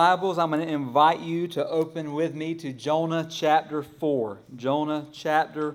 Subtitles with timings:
[0.00, 4.38] Bibles, I'm going to invite you to open with me to Jonah chapter 4.
[4.54, 5.74] Jonah chapter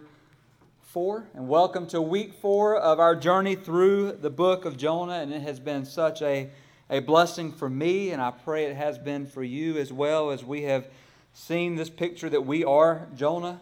[0.80, 1.26] 4.
[1.34, 5.16] And welcome to week 4 of our journey through the book of Jonah.
[5.16, 6.50] And it has been such a,
[6.90, 10.42] a blessing for me, and I pray it has been for you as well as
[10.42, 10.88] we have
[11.34, 13.60] seen this picture that we are Jonah.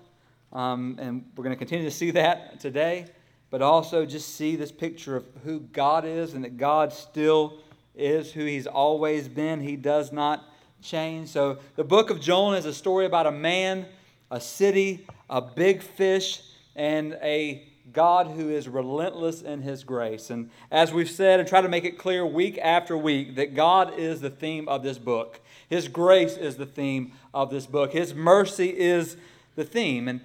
[0.53, 3.07] Um, and we're going to continue to see that today,
[3.49, 7.57] but also just see this picture of who God is and that God still
[7.95, 9.59] is who He's always been.
[9.59, 10.45] He does not
[10.81, 11.29] change.
[11.29, 13.85] So, the book of Jonah is a story about a man,
[14.29, 16.41] a city, a big fish,
[16.75, 20.29] and a God who is relentless in his grace.
[20.29, 23.97] And as we've said and try to make it clear week after week, that God
[23.97, 25.41] is the theme of this book.
[25.69, 27.91] His grace is the theme of this book.
[27.91, 29.17] His mercy is
[29.55, 30.07] the theme.
[30.07, 30.21] And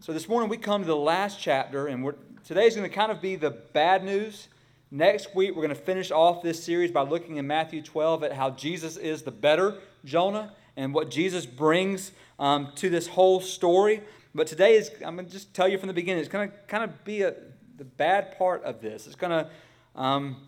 [0.00, 2.12] so this morning we come to the last chapter, and
[2.44, 4.48] today's going to kind of be the bad news
[4.90, 8.32] Next week, we're going to finish off this series by looking in Matthew 12 at
[8.32, 14.00] how Jesus is the better Jonah and what Jesus brings um, to this whole story.
[14.32, 16.56] But today is, I'm going to just tell you from the beginning, it's going to
[16.68, 17.34] kind of be a,
[17.76, 19.08] the bad part of this.
[19.08, 20.46] It's going to um,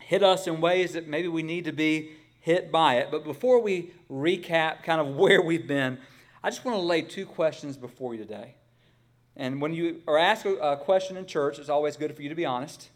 [0.00, 3.12] hit us in ways that maybe we need to be hit by it.
[3.12, 5.98] But before we recap kind of where we've been,
[6.42, 8.56] I just want to lay two questions before you today.
[9.36, 12.34] And when you are asked a question in church, it's always good for you to
[12.34, 12.88] be honest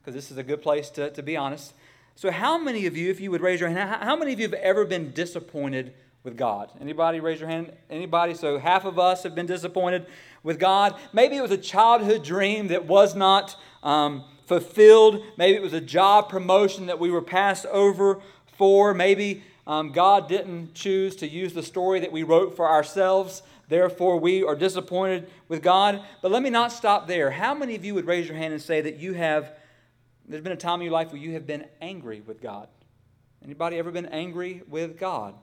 [0.00, 1.74] because this is a good place to, to be honest.
[2.16, 4.46] So, how many of you, if you would raise your hand, how many of you
[4.46, 6.70] have ever been disappointed with God?
[6.80, 7.72] Anybody raise your hand?
[7.88, 8.34] Anybody?
[8.34, 10.06] So, half of us have been disappointed
[10.42, 10.96] with God.
[11.12, 15.22] Maybe it was a childhood dream that was not um, fulfilled.
[15.36, 18.20] Maybe it was a job promotion that we were passed over
[18.58, 18.92] for.
[18.92, 23.42] Maybe um, God didn't choose to use the story that we wrote for ourselves.
[23.68, 26.02] Therefore, we are disappointed with God.
[26.20, 27.30] But let me not stop there.
[27.30, 29.56] How many of you would raise your hand and say that you have
[30.30, 32.68] there's been a time in your life where you have been angry with God.
[33.44, 35.34] Anybody ever been angry with God?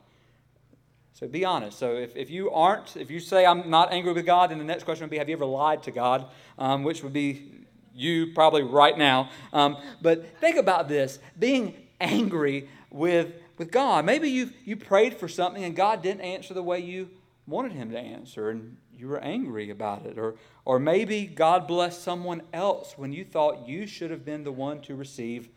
[1.14, 1.80] So be honest.
[1.80, 4.64] So if, if you aren't, if you say I'm not angry with God, then the
[4.64, 6.28] next question would be, have you ever lied to God?
[6.58, 9.30] Um, which would be you probably right now.
[9.52, 14.06] Um, but think about this being angry with, with God.
[14.06, 17.10] Maybe you you prayed for something and God didn't answer the way you
[17.48, 20.18] wanted Him to answer, and you were angry about it.
[20.18, 20.36] Or,
[20.66, 24.82] or maybe God blessed someone else when you thought you should have been the one
[24.82, 25.50] to receive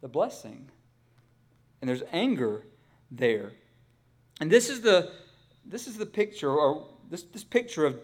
[0.00, 0.70] the blessing.
[1.80, 2.64] And there's anger
[3.10, 3.52] there.
[4.40, 5.10] And this is the,
[5.64, 8.00] this is the picture, or this, this picture of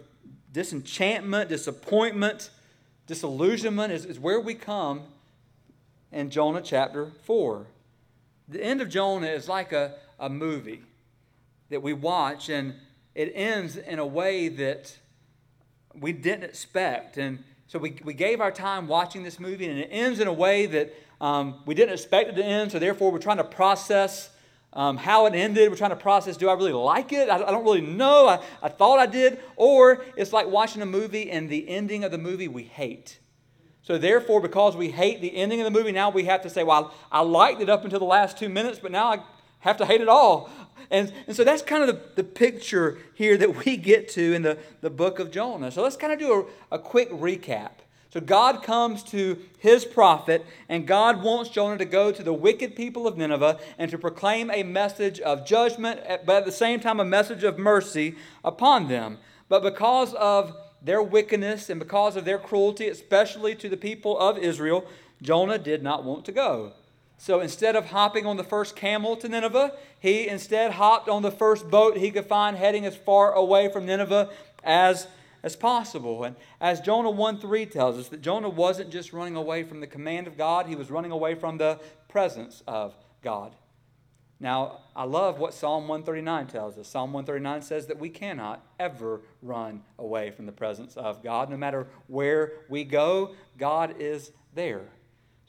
[0.53, 2.51] disenchantment, disappointment,
[3.07, 5.03] disillusionment is, is where we come
[6.13, 7.67] in Jonah chapter 4.
[8.49, 10.83] The end of Jonah is like a, a movie
[11.71, 12.75] that we watch, and
[13.15, 14.97] it ends in a way that
[15.95, 17.17] we didn't expect.
[17.17, 20.33] And so we, we gave our time watching this movie, and it ends in a
[20.33, 22.73] way that um, we didn't expect it to end.
[22.73, 24.31] So therefore, we're trying to process
[24.73, 25.71] um, how it ended.
[25.71, 27.29] We're trying to process do I really like it?
[27.29, 28.27] I, I don't really know.
[28.27, 29.41] I, I thought I did.
[29.57, 33.19] Or it's like watching a movie, and the ending of the movie we hate.
[33.83, 36.65] So, therefore, because we hate the ending of the movie, now we have to say,
[36.65, 39.21] well, I liked it up until the last two minutes, but now I
[39.65, 40.51] have to hate it all.
[40.91, 44.43] And, and so that's kind of the, the picture here that we get to in
[44.43, 45.71] the, the book of Jonah.
[45.71, 47.71] So let's kind of do a, a quick recap.
[48.11, 52.77] So God comes to his prophet, and God wants Jonah to go to the wicked
[52.77, 57.01] people of Nineveh and to proclaim a message of judgment, but at the same time,
[57.01, 58.15] a message of mercy
[58.45, 59.19] upon them.
[59.49, 64.37] But because of their wickedness and because of their cruelty, especially to the people of
[64.39, 64.87] Israel,
[65.23, 66.75] Jonah did not want to go.
[67.17, 71.31] So instead of hopping on the first camel to Nineveh, he instead hopped on the
[71.31, 74.31] first boat he could find heading as far away from Nineveh
[74.63, 75.07] as,
[75.43, 76.25] as possible.
[76.25, 79.87] And as Jonah 1 3 tells us, that Jonah wasn't just running away from the
[79.87, 83.55] command of God, he was running away from the presence of God.
[84.41, 86.89] Now, I love what Psalm 139 tells us.
[86.89, 91.49] Psalm 139 says that we cannot ever run away from the presence of God.
[91.49, 94.89] No matter where we go, God is there.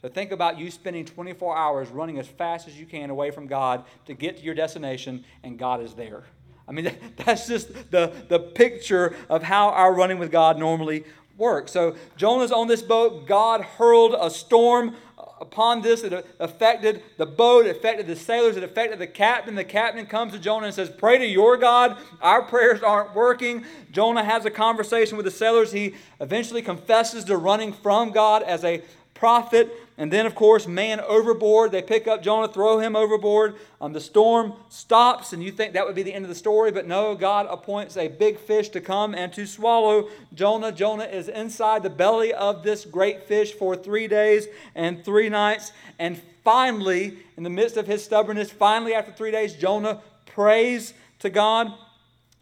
[0.06, 3.48] So think about you spending 24 hours running as fast as you can away from
[3.48, 6.22] God to get to your destination, and God is there.
[6.68, 11.02] I mean, that's just the, the picture of how our running with God normally
[11.36, 11.72] works.
[11.72, 13.26] So Jonah's on this boat.
[13.26, 14.94] God hurled a storm
[15.40, 16.04] upon this.
[16.04, 19.56] It affected the boat, it affected the sailors, it affected the captain.
[19.56, 21.98] The captain comes to Jonah and says, Pray to your God.
[22.22, 23.64] Our prayers aren't working.
[23.90, 25.72] Jonah has a conversation with the sailors.
[25.72, 29.76] He eventually confesses to running from God as a prophet.
[29.98, 31.72] And then, of course, man overboard.
[31.72, 33.54] They pick up Jonah, throw him overboard.
[33.80, 36.70] Um, the storm stops, and you think that would be the end of the story,
[36.70, 40.70] but no, God appoints a big fish to come and to swallow Jonah.
[40.70, 45.72] Jonah is inside the belly of this great fish for three days and three nights.
[45.98, 51.30] And finally, in the midst of his stubbornness, finally, after three days, Jonah prays to
[51.30, 51.72] God,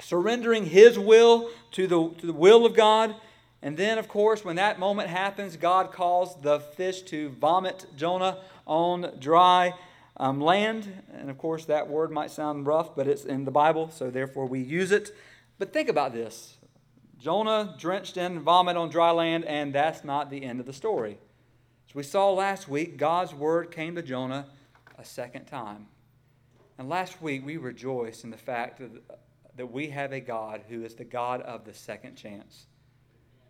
[0.00, 3.14] surrendering his will to the, to the will of God.
[3.64, 8.40] And then, of course, when that moment happens, God calls the fish to vomit Jonah
[8.66, 9.72] on dry
[10.18, 11.02] um, land.
[11.14, 14.44] And of course, that word might sound rough, but it's in the Bible, so therefore
[14.44, 15.16] we use it.
[15.58, 16.58] But think about this
[17.18, 21.16] Jonah drenched in vomit on dry land, and that's not the end of the story.
[21.88, 24.44] As we saw last week, God's word came to Jonah
[24.98, 25.86] a second time.
[26.76, 28.90] And last week, we rejoiced in the fact that,
[29.56, 32.66] that we have a God who is the God of the second chance.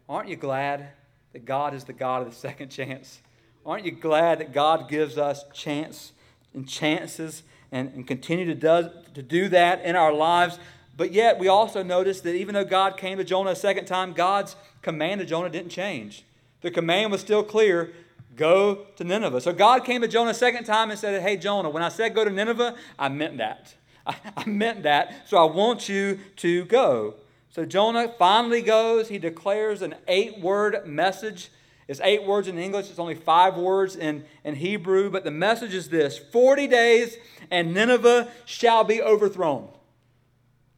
[0.08, 0.88] Aren't you glad
[1.32, 3.20] that God is the God of the second chance?
[3.64, 6.12] Aren't you glad that God gives us chance
[6.52, 7.42] and chances
[7.72, 10.58] and, and continue to, do, to do that in our lives?
[10.96, 14.12] But yet, we also notice that even though God came to Jonah a second time,
[14.12, 16.24] God's command to Jonah didn't change.
[16.60, 17.92] The command was still clear
[18.36, 19.40] go to Nineveh.
[19.40, 22.14] So God came to Jonah a second time and said, Hey, Jonah, when I said
[22.14, 23.74] go to Nineveh, I meant that.
[24.06, 25.28] I, I meant that.
[25.28, 27.14] So I want you to go.
[27.54, 29.08] So Jonah finally goes.
[29.08, 31.50] He declares an eight word message.
[31.86, 35.08] It's eight words in English, it's only five words in, in Hebrew.
[35.08, 37.16] But the message is this 40 days
[37.52, 39.68] and Nineveh shall be overthrown.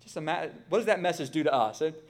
[0.03, 1.81] Just imagine, what does that message do to us?
[1.81, 2.06] It,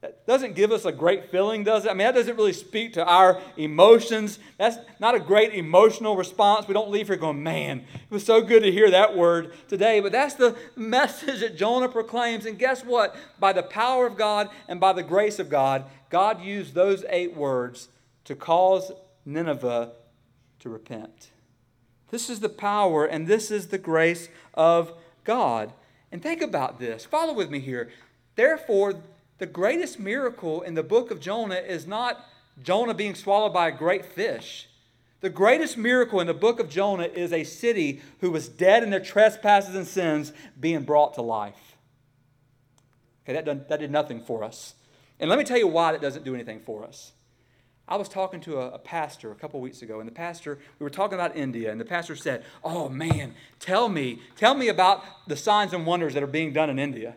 [0.00, 1.90] that doesn't give us a great feeling, does it?
[1.90, 4.38] I mean, that doesn't really speak to our emotions.
[4.56, 6.68] That's not a great emotional response.
[6.68, 9.98] We don't leave here going, man, it was so good to hear that word today.
[9.98, 12.46] But that's the message that Jonah proclaims.
[12.46, 13.16] And guess what?
[13.40, 17.36] By the power of God and by the grace of God, God used those eight
[17.36, 17.88] words
[18.24, 18.92] to cause
[19.24, 19.92] Nineveh
[20.60, 21.30] to repent.
[22.10, 24.92] This is the power and this is the grace of
[25.24, 25.72] God.
[26.12, 27.04] And think about this.
[27.04, 27.90] Follow with me here.
[28.36, 28.94] Therefore,
[29.38, 32.26] the greatest miracle in the book of Jonah is not
[32.62, 34.68] Jonah being swallowed by a great fish.
[35.20, 38.90] The greatest miracle in the book of Jonah is a city who was dead in
[38.90, 41.76] their trespasses and sins being brought to life.
[43.24, 44.74] Okay, that, done, that did nothing for us.
[45.20, 47.12] And let me tell you why that doesn't do anything for us.
[47.88, 50.84] I was talking to a, a pastor a couple weeks ago, and the pastor, we
[50.84, 55.02] were talking about India, and the pastor said, Oh man, tell me, tell me about
[55.26, 57.16] the signs and wonders that are being done in India.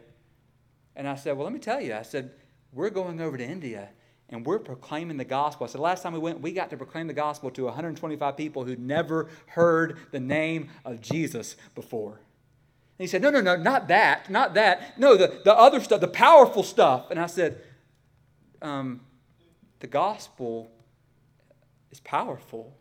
[0.95, 1.93] And I said, Well, let me tell you.
[1.93, 2.31] I said,
[2.71, 3.89] We're going over to India
[4.31, 5.65] and we're proclaiming the gospel.
[5.65, 8.63] I said, Last time we went, we got to proclaim the gospel to 125 people
[8.63, 12.13] who'd never heard the name of Jesus before.
[12.13, 14.97] And he said, No, no, no, not that, not that.
[14.97, 17.11] No, the, the other stuff, the powerful stuff.
[17.11, 17.61] And I said,
[18.61, 19.01] um,
[19.79, 20.71] The gospel
[21.91, 22.77] is powerful.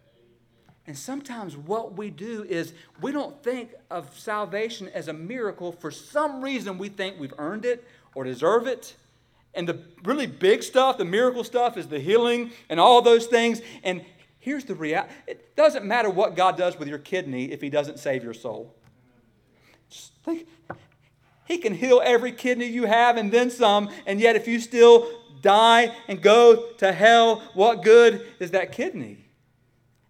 [0.87, 5.73] And sometimes what we do is we don't think of salvation as a miracle.
[5.73, 8.97] For some reason, we think we've earned it or deserve it.
[9.55, 13.61] And the really big stuff, the miracle stuff, is the healing and all those things.
[13.83, 14.05] And
[14.39, 17.99] here's the reality it doesn't matter what God does with your kidney if He doesn't
[17.99, 18.75] save your soul.
[19.89, 20.47] Just think,
[21.47, 25.11] He can heal every kidney you have and then some, and yet if you still
[25.43, 29.30] die and go to hell, what good is that kidney?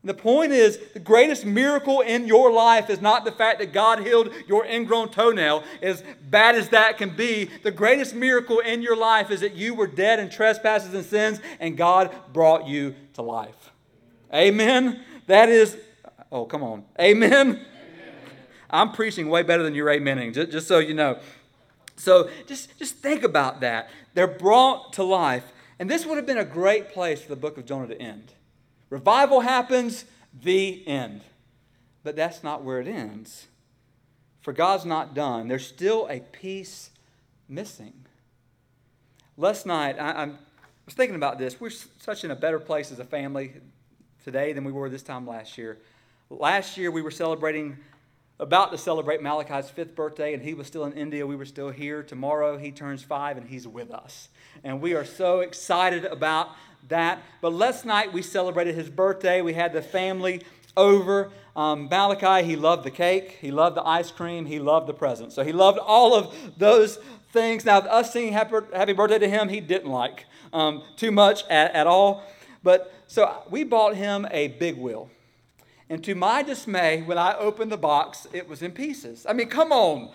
[0.03, 4.01] The point is, the greatest miracle in your life is not the fact that God
[4.01, 7.51] healed your ingrown toenail, as bad as that can be.
[7.63, 11.41] The greatest miracle in your life is that you were dead in trespasses and sins,
[11.59, 13.73] and God brought you to life.
[14.33, 15.01] Amen?
[15.27, 15.77] That is,
[16.33, 16.85] oh, come on.
[16.99, 17.33] Amen?
[17.33, 17.67] Amen.
[18.71, 21.19] I'm preaching way better than you're amening, just, just so you know.
[21.97, 23.91] So just, just think about that.
[24.15, 25.45] They're brought to life.
[25.79, 28.33] And this would have been a great place for the book of Jonah to end.
[28.91, 30.05] Revival happens,
[30.43, 31.23] the end.
[32.03, 33.47] But that's not where it ends.
[34.43, 35.49] For God's not done.
[35.49, 36.91] There's still a piece
[37.49, 37.93] missing.
[39.37, 40.25] Last night, I, I
[40.87, 41.61] was thinking about this.
[41.61, 43.55] We're such in a better place as a family
[44.25, 45.79] today than we were this time last year.
[46.29, 47.79] Last year, we were celebrating,
[48.41, 51.27] about to celebrate Malachi's fifth birthday, and he was still in India.
[51.27, 52.03] We were still here.
[52.03, 54.29] Tomorrow, he turns five, and he's with us.
[54.65, 56.49] And we are so excited about
[56.89, 57.23] that.
[57.41, 59.43] But last night we celebrated his birthday.
[59.43, 60.43] We had the family
[60.77, 61.31] over.
[61.55, 65.35] Um, Malachi, he loved the cake, he loved the ice cream, he loved the presents.
[65.35, 66.99] So he loved all of those
[67.33, 67.65] things.
[67.65, 71.87] Now, us singing happy, birthday to him, he didn't like um, too much at, at
[71.87, 72.25] all.
[72.63, 75.11] But so we bought him a big wheel.
[75.91, 79.27] And to my dismay, when I opened the box, it was in pieces.
[79.29, 80.11] I mean, come on.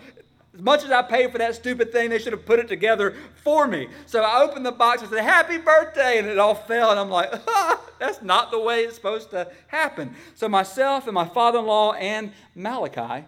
[0.54, 3.14] As much as I paid for that stupid thing, they should have put it together
[3.44, 3.88] for me.
[4.06, 6.18] So I opened the box and said, Happy birthday!
[6.18, 6.90] And it all fell.
[6.90, 10.14] And I'm like, ah, That's not the way it's supposed to happen.
[10.34, 13.24] So myself and my father in law and Malachi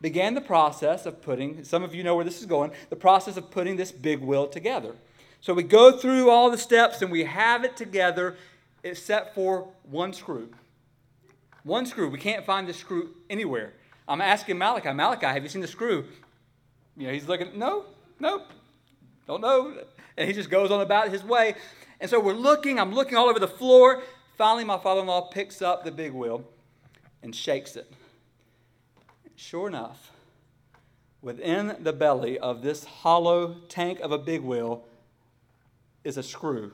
[0.00, 3.36] began the process of putting, some of you know where this is going, the process
[3.36, 4.94] of putting this big wheel together.
[5.40, 8.36] So we go through all the steps and we have it together
[8.84, 10.48] except for one screw.
[11.64, 12.08] One screw.
[12.08, 13.74] We can't find the screw anywhere.
[14.08, 16.04] I'm asking Malachi, Malachi, have you seen the screw?
[16.96, 17.84] You know, he's looking, no,
[18.18, 18.42] nope,
[19.26, 19.74] don't know.
[20.16, 21.54] And he just goes on about his way.
[22.00, 24.02] And so we're looking, I'm looking all over the floor.
[24.36, 26.44] Finally, my father in law picks up the big wheel
[27.22, 27.90] and shakes it.
[29.36, 30.10] Sure enough,
[31.22, 34.84] within the belly of this hollow tank of a big wheel
[36.04, 36.72] is a screw.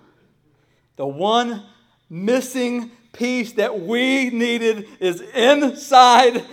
[0.96, 1.64] The one
[2.10, 6.44] missing piece that we needed is inside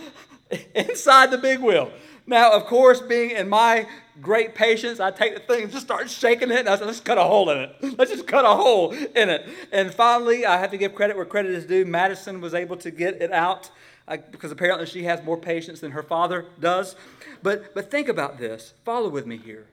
[0.76, 1.92] inside the big wheel.
[2.28, 3.88] Now, of course, being in my
[4.22, 7.00] great patience, I take the thing and just start shaking it, and I said, let's
[7.00, 7.76] cut a hole in it.
[7.98, 9.48] Let's just cut a hole in it.
[9.72, 11.86] And finally, I have to give credit where credit is due.
[11.86, 13.70] Madison was able to get it out
[14.08, 16.96] uh, because apparently she has more patience than her father does.
[17.44, 18.74] But, but think about this.
[18.84, 19.68] Follow with me here.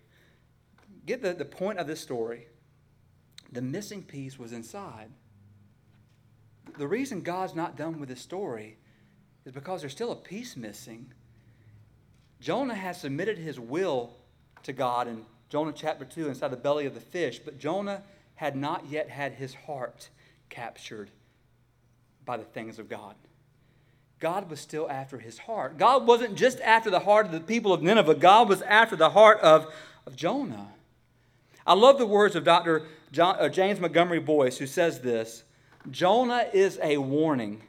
[1.07, 2.49] Get the, the point of this story.
[3.51, 5.11] The missing piece was inside.
[6.79, 8.77] The reason God's not done with this story
[9.45, 11.13] is because there's still a piece missing.
[12.41, 14.15] Jonah has submitted his will
[14.63, 18.03] to God in Jonah chapter 2 inside the belly of the fish, but Jonah
[18.37, 20.09] had not yet had his heart
[20.49, 21.11] captured
[22.25, 23.15] by the things of God.
[24.19, 25.79] God was still after his heart.
[25.79, 29.11] God wasn't just after the heart of the people of Nineveh, God was after the
[29.11, 29.67] heart of,
[30.07, 30.69] of Jonah.
[31.67, 32.87] I love the words of Dr.
[33.11, 35.45] John, uh, James Montgomery Boice, who says this
[35.91, 37.63] Jonah is a warning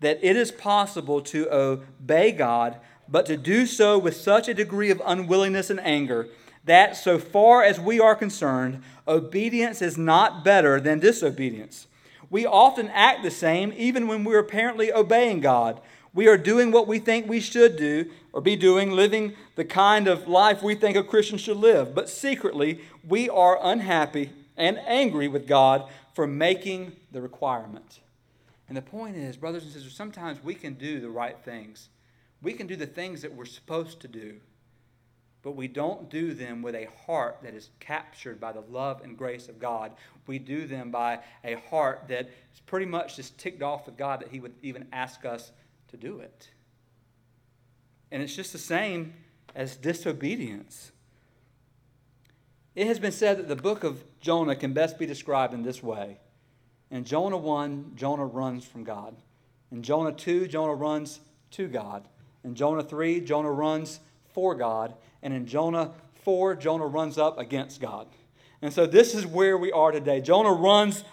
[0.00, 2.78] that it is possible to obey God,
[3.08, 6.28] but to do so with such a degree of unwillingness and anger
[6.64, 11.88] that, so far as we are concerned, obedience is not better than disobedience.
[12.30, 15.80] We often act the same even when we're apparently obeying God.
[16.14, 20.06] We are doing what we think we should do or be doing, living the kind
[20.06, 21.94] of life we think a Christian should live.
[21.94, 28.00] But secretly, we are unhappy and angry with God for making the requirement.
[28.68, 31.88] And the point is, brothers and sisters, sometimes we can do the right things.
[32.42, 34.40] We can do the things that we're supposed to do,
[35.42, 39.16] but we don't do them with a heart that is captured by the love and
[39.16, 39.92] grace of God.
[40.26, 44.20] We do them by a heart that is pretty much just ticked off with God
[44.20, 45.52] that He would even ask us
[45.88, 46.50] to do it.
[48.10, 49.14] And it's just the same
[49.54, 50.92] as disobedience.
[52.74, 55.82] It has been said that the book of Jonah can best be described in this
[55.82, 56.18] way.
[56.90, 59.14] In Jonah 1, Jonah runs from God.
[59.70, 61.20] In Jonah 2, Jonah runs
[61.52, 62.08] to God.
[62.44, 64.00] In Jonah 3, Jonah runs
[64.32, 64.94] for God.
[65.22, 65.92] And in Jonah
[66.24, 68.08] 4, Jonah runs up against God.
[68.62, 70.20] And so this is where we are today.
[70.20, 71.04] Jonah runs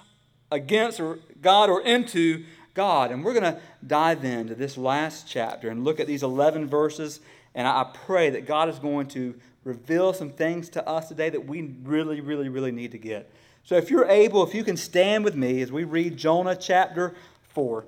[0.52, 1.02] against
[1.42, 3.12] God or into God.
[3.12, 7.20] And we're going to dive into this last chapter and look at these 11 verses.
[7.56, 11.46] And I pray that God is going to reveal some things to us today that
[11.46, 13.32] we really, really, really need to get.
[13.64, 17.16] So if you're able, if you can stand with me as we read Jonah chapter
[17.50, 17.86] 4,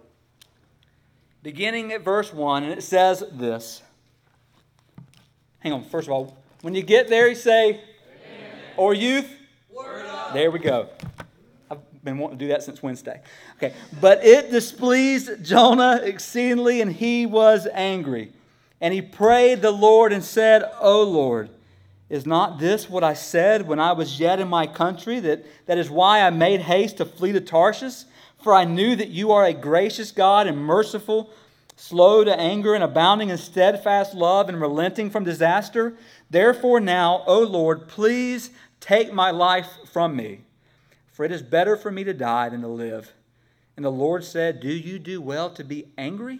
[1.43, 3.81] beginning at verse 1, and it says this.
[5.59, 7.79] Hang on, first of all, when you get there, you say, Amen.
[8.77, 9.29] or youth,
[10.33, 10.87] there we go.
[11.69, 13.21] I've been wanting to do that since Wednesday.
[13.57, 18.31] Okay, but it displeased Jonah exceedingly, and he was angry.
[18.81, 21.49] And he prayed the Lord and said, O Lord,
[22.09, 25.19] is not this what I said when I was yet in my country?
[25.19, 28.03] That, that is why I made haste to flee to Tarshish?
[28.43, 31.29] For I knew that you are a gracious God and merciful,
[31.75, 35.93] slow to anger, and abounding in steadfast love and relenting from disaster.
[36.31, 40.41] Therefore, now, O Lord, please take my life from me,
[41.13, 43.13] for it is better for me to die than to live.
[43.77, 46.39] And the Lord said, Do you do well to be angry?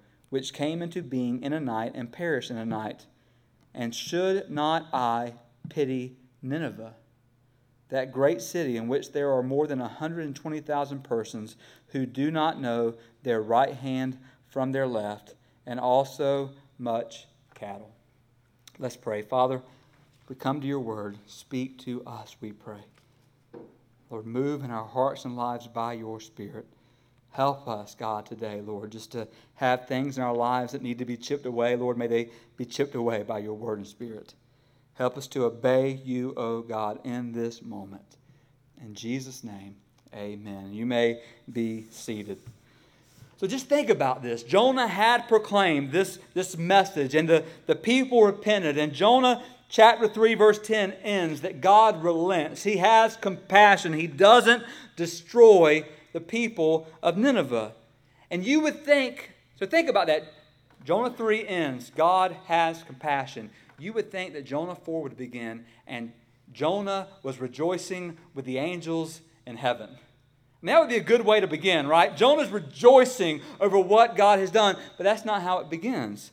[0.31, 3.05] which came into being in a night and perished in a night.
[3.75, 5.33] And should not I
[5.69, 6.95] pity Nineveh,
[7.89, 11.57] that great city in which there are more than 120,000 persons
[11.87, 15.35] who do not know their right hand from their left,
[15.65, 17.91] and also much cattle?
[18.79, 19.21] Let's pray.
[19.21, 19.61] Father,
[20.29, 22.83] we come to your word, speak to us, we pray.
[24.09, 26.67] Lord, move in our hearts and lives by your Spirit.
[27.31, 31.05] Help us, God, today, Lord, just to have things in our lives that need to
[31.05, 31.75] be chipped away.
[31.75, 34.33] Lord, may they be chipped away by your word and spirit.
[34.95, 38.17] Help us to obey you, O oh God, in this moment.
[38.81, 39.75] In Jesus' name,
[40.13, 40.73] amen.
[40.73, 41.21] You may
[41.51, 42.39] be seated.
[43.37, 44.43] So just think about this.
[44.43, 48.77] Jonah had proclaimed this, this message, and the, the people repented.
[48.77, 52.63] And Jonah chapter 3, verse 10 ends that God relents.
[52.63, 53.93] He has compassion.
[53.93, 54.63] He doesn't
[54.95, 57.73] destroy the people of Nineveh.
[58.29, 60.33] And you would think, so think about that.
[60.83, 63.51] Jonah 3 ends, God has compassion.
[63.77, 66.11] You would think that Jonah 4 would begin, and
[66.51, 69.89] Jonah was rejoicing with the angels in heaven.
[70.61, 72.15] And that would be a good way to begin, right?
[72.15, 76.31] Jonah's rejoicing over what God has done, but that's not how it begins.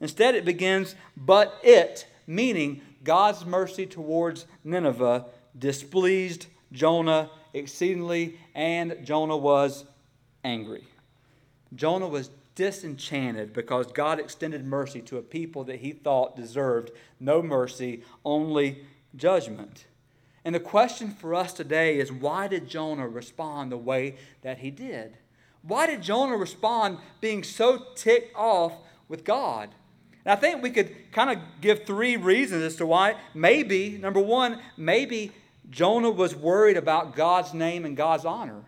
[0.00, 5.26] Instead, it begins, but it, meaning God's mercy towards Nineveh,
[5.58, 9.84] displeased Jonah exceedingly, and Jonah was
[10.44, 10.84] angry.
[11.74, 17.42] Jonah was disenchanted because God extended mercy to a people that he thought deserved no
[17.42, 18.84] mercy, only
[19.14, 19.86] judgment.
[20.44, 24.70] And the question for us today is why did Jonah respond the way that he
[24.70, 25.18] did?
[25.62, 28.72] Why did Jonah respond being so ticked off
[29.08, 29.70] with God?
[30.24, 33.16] And I think we could kind of give three reasons as to why.
[33.34, 35.32] Maybe, number one, maybe
[35.70, 38.62] Jonah was worried about God's name and God's honor.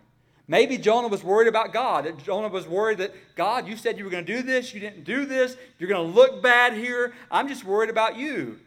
[0.50, 2.10] Maybe Jonah was worried about God.
[2.24, 4.72] Jonah was worried that, God, you said you were going to do this.
[4.72, 5.56] You didn't do this.
[5.78, 7.12] You're going to look bad here.
[7.30, 8.58] I'm just worried about you.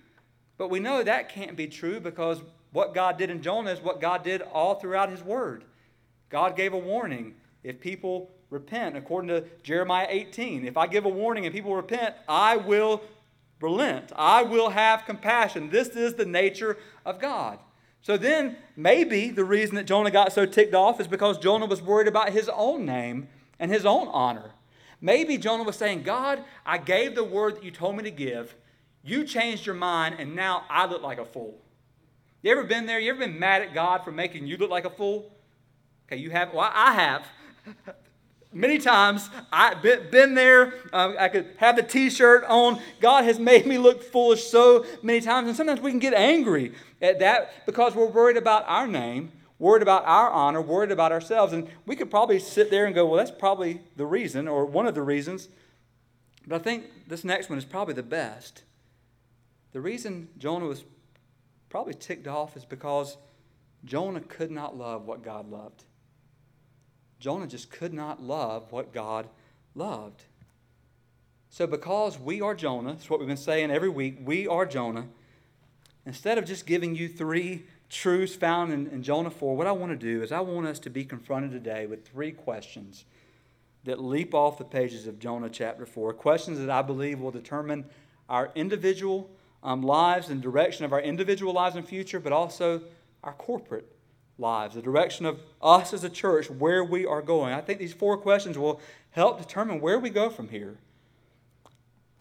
[0.59, 3.99] But we know that can't be true because what God did in Jonah is what
[3.99, 5.63] God did all throughout his word.
[6.29, 7.33] God gave a warning.
[7.63, 12.15] If people repent, according to Jeremiah 18, if I give a warning and people repent,
[12.29, 13.01] I will
[13.59, 14.11] relent.
[14.15, 15.71] I will have compassion.
[15.71, 17.57] This is the nature of God.
[18.01, 21.81] So then, maybe the reason that Jonah got so ticked off is because Jonah was
[21.81, 23.27] worried about his own name
[23.59, 24.51] and his own honor.
[24.99, 28.55] Maybe Jonah was saying, God, I gave the word that you told me to give.
[29.03, 31.59] You changed your mind, and now I look like a fool.
[32.41, 32.99] You ever been there?
[32.99, 35.31] You ever been mad at God for making you look like a fool?
[36.07, 36.53] Okay, you have.
[36.53, 37.27] Well, I have.
[38.53, 40.73] Many times I've been there.
[40.91, 42.81] Um, I could have the t shirt on.
[42.99, 45.47] God has made me look foolish so many times.
[45.47, 49.81] And sometimes we can get angry at that because we're worried about our name, worried
[49.81, 51.53] about our honor, worried about ourselves.
[51.53, 54.85] And we could probably sit there and go, well, that's probably the reason or one
[54.85, 55.49] of the reasons.
[56.47, 58.63] But I think this next one is probably the best.
[59.71, 60.83] The reason Jonah was
[61.69, 63.17] probably ticked off is because
[63.85, 65.83] Jonah could not love what God loved.
[67.19, 69.27] Jonah just could not love what God
[69.75, 70.23] loved.
[71.49, 75.07] So, because we are Jonah, that's what we've been saying every week, we are Jonah,
[76.05, 79.91] instead of just giving you three truths found in, in, Jonah 4, what I want
[79.91, 83.05] to do is I want us to be confronted today with three questions
[83.83, 86.13] that leap off the pages of Jonah chapter 4.
[86.13, 87.85] Questions that I believe will determine
[88.29, 89.29] our individual
[89.63, 92.81] um, lives and direction of our individual lives and future, but also
[93.23, 93.91] our corporate
[94.37, 97.53] lives, the direction of us as a church, where we are going.
[97.53, 98.79] I think these four questions will
[99.11, 100.77] help determine where we go from here.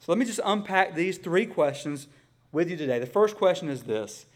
[0.01, 2.09] So let me just unpack these three questions
[2.53, 2.99] with you today.
[2.99, 4.27] The first question is this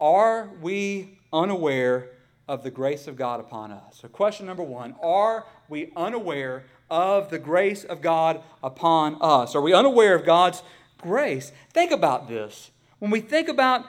[0.00, 2.10] Are we unaware
[2.48, 3.98] of the grace of God upon us?
[4.00, 9.54] So, question number one Are we unaware of the grace of God upon us?
[9.54, 10.62] Are we unaware of God's
[10.98, 11.52] grace?
[11.72, 12.70] Think about this.
[12.98, 13.84] When we think about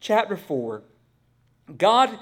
[0.00, 0.82] chapter 4,
[1.76, 2.18] God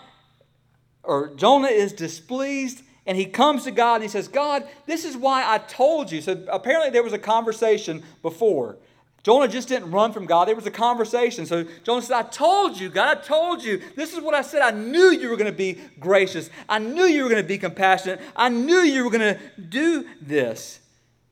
[1.02, 5.16] or Jonah is displeased and he comes to God and he says, God, this is
[5.16, 6.20] why I told you.
[6.20, 8.76] So apparently there was a conversation before.
[9.22, 10.48] Jonah just didn't run from God.
[10.48, 11.44] There was a conversation.
[11.44, 13.82] So Jonah said, I told you, God, I told you.
[13.94, 14.62] This is what I said.
[14.62, 16.48] I knew you were going to be gracious.
[16.68, 18.20] I knew you were going to be compassionate.
[18.34, 20.80] I knew you were going to do this.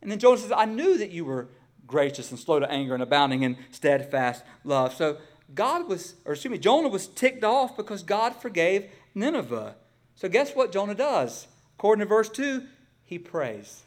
[0.03, 1.49] And then Jonah says, I knew that you were
[1.87, 4.95] gracious and slow to anger and abounding in steadfast love.
[4.95, 5.17] So
[5.55, 9.77] God was, or excuse me, Jonah was ticked off because God forgave Nineveh.
[10.15, 11.47] So, guess what Jonah does?
[11.79, 12.67] According to verse 2,
[13.05, 13.83] he prays.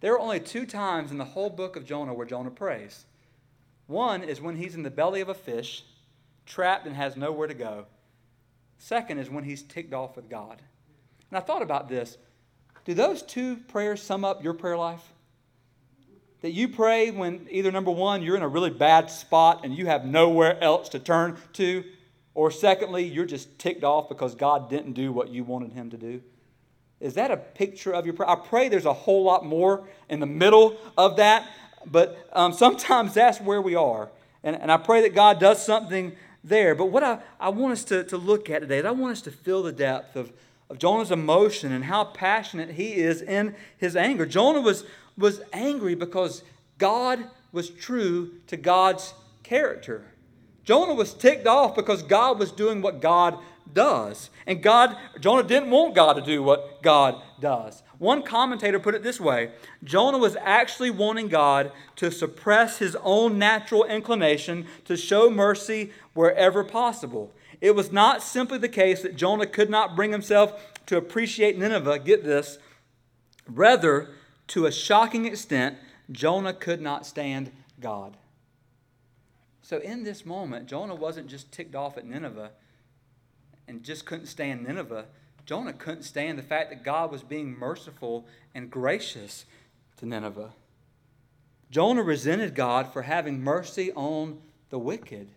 [0.00, 3.04] There are only two times in the whole book of Jonah where Jonah prays.
[3.86, 5.84] One is when he's in the belly of a fish,
[6.46, 7.86] trapped and has nowhere to go.
[8.78, 10.62] Second is when he's ticked off with God.
[11.30, 12.16] And I thought about this.
[12.84, 15.02] Do those two prayers sum up your prayer life?
[16.40, 19.86] That you pray when either number one, you're in a really bad spot and you
[19.86, 21.84] have nowhere else to turn to,
[22.34, 25.98] or secondly, you're just ticked off because God didn't do what you wanted Him to
[25.98, 26.22] do?
[27.00, 28.28] Is that a picture of your prayer?
[28.28, 31.48] I pray there's a whole lot more in the middle of that,
[31.86, 34.10] but um, sometimes that's where we are.
[34.44, 36.74] And, and I pray that God does something there.
[36.74, 39.22] But what I, I want us to, to look at today is I want us
[39.22, 40.32] to feel the depth of,
[40.68, 44.26] of Jonah's emotion and how passionate he is in his anger.
[44.26, 44.84] Jonah was,
[45.16, 46.42] was angry because
[46.78, 50.04] God was true to God's character.
[50.64, 53.38] Jonah was ticked off because God was doing what God
[53.74, 54.30] does.
[54.46, 57.82] And God, Jonah didn't want God to do what God does.
[57.98, 59.52] One commentator put it this way
[59.84, 66.64] Jonah was actually wanting God to suppress his own natural inclination to show mercy wherever
[66.64, 67.32] possible.
[67.60, 71.98] It was not simply the case that Jonah could not bring himself to appreciate Nineveh,
[71.98, 72.58] get this,
[73.46, 74.08] rather,
[74.48, 75.76] to a shocking extent,
[76.10, 78.16] Jonah could not stand God.
[79.62, 82.50] So, in this moment, Jonah wasn't just ticked off at Nineveh
[83.70, 85.06] and just couldn't stand Nineveh.
[85.46, 89.46] Jonah couldn't stand the fact that God was being merciful and gracious
[89.96, 90.50] to Nineveh.
[91.70, 94.38] Jonah resented God for having mercy on
[94.70, 95.30] the wicked.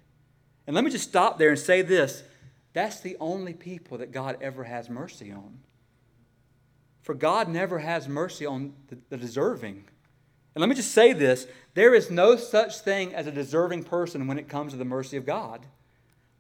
[0.66, 2.24] And let me just stop there and say this
[2.74, 5.60] that's the only people that God ever has mercy on.
[7.04, 9.84] For God never has mercy on the, the deserving.
[10.56, 14.28] And let me just say this there is no such thing as a deserving person
[14.28, 15.66] when it comes to the mercy of God.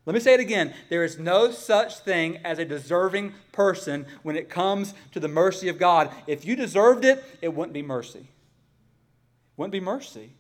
[0.06, 0.74] Let me say it again.
[0.89, 5.70] There is no such thing as a deserving person when it comes to the mercy
[5.70, 6.12] of God.
[6.28, 8.20] If you deserved it, it wouldn't be mercy.
[8.20, 8.28] It
[9.56, 10.34] wouldn't be mercy.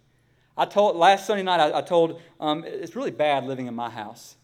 [0.57, 3.89] I told last Sunday night, I, I told um, it's really bad living in my
[3.89, 4.35] house.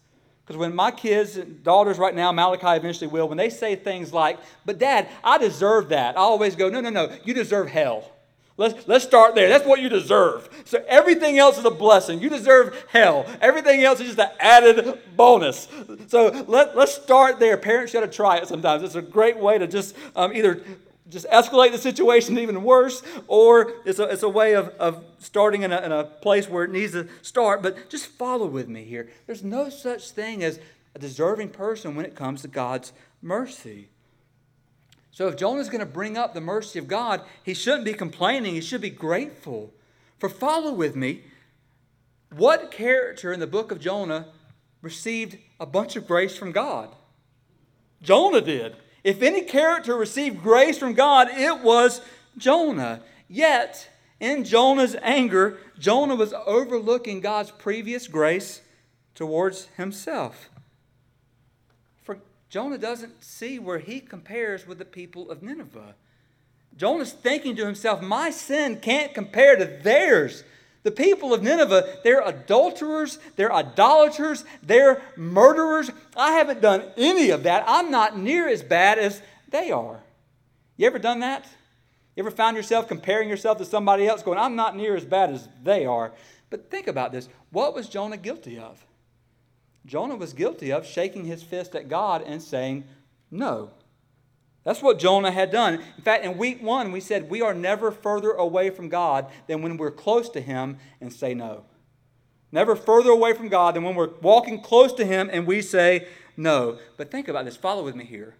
[0.42, 4.12] Because when my kids, and daughters right now, Malachi eventually will, when they say things
[4.12, 8.10] like, but dad, I deserve that, I always go, no, no, no, you deserve hell.
[8.60, 9.48] Let's, let's start there.
[9.48, 10.50] That's what you deserve.
[10.66, 12.20] So everything else is a blessing.
[12.20, 13.24] You deserve hell.
[13.40, 15.66] Everything else is just an added bonus.
[16.08, 17.56] So let, let's start there.
[17.56, 18.82] Parents you got to try it sometimes.
[18.82, 20.62] It's a great way to just um, either
[21.08, 25.62] just escalate the situation even worse, or it's a, it's a way of, of starting
[25.62, 27.62] in a, in a place where it needs to start.
[27.62, 29.08] But just follow with me here.
[29.26, 30.60] There's no such thing as
[30.94, 32.92] a deserving person when it comes to God's
[33.22, 33.88] mercy.
[35.20, 38.54] So if Jonah's going to bring up the mercy of God, he shouldn't be complaining,
[38.54, 39.70] he should be grateful.
[40.18, 41.24] For follow with me,
[42.34, 44.28] what character in the book of Jonah
[44.80, 46.96] received a bunch of grace from God?
[48.00, 48.76] Jonah did.
[49.04, 52.00] If any character received grace from God, it was
[52.38, 53.02] Jonah.
[53.28, 58.62] Yet, in Jonah's anger, Jonah was overlooking God's previous grace
[59.14, 60.48] towards himself.
[62.50, 65.94] Jonah doesn't see where he compares with the people of Nineveh.
[66.76, 70.42] Jonah's thinking to himself, My sin can't compare to theirs.
[70.82, 75.90] The people of Nineveh, they're adulterers, they're idolaters, they're murderers.
[76.16, 77.64] I haven't done any of that.
[77.66, 80.00] I'm not near as bad as they are.
[80.76, 81.46] You ever done that?
[82.16, 85.30] You ever found yourself comparing yourself to somebody else, going, I'm not near as bad
[85.30, 86.12] as they are?
[86.48, 87.28] But think about this.
[87.50, 88.84] What was Jonah guilty of?
[89.86, 92.84] Jonah was guilty of shaking his fist at God and saying,
[93.30, 93.70] No.
[94.62, 95.74] That's what Jonah had done.
[95.96, 99.62] In fact, in week one, we said we are never further away from God than
[99.62, 101.64] when we're close to Him and say no.
[102.52, 106.06] Never further away from God than when we're walking close to Him and we say
[106.36, 106.78] no.
[106.96, 107.56] But think about this.
[107.56, 108.36] Follow with me here.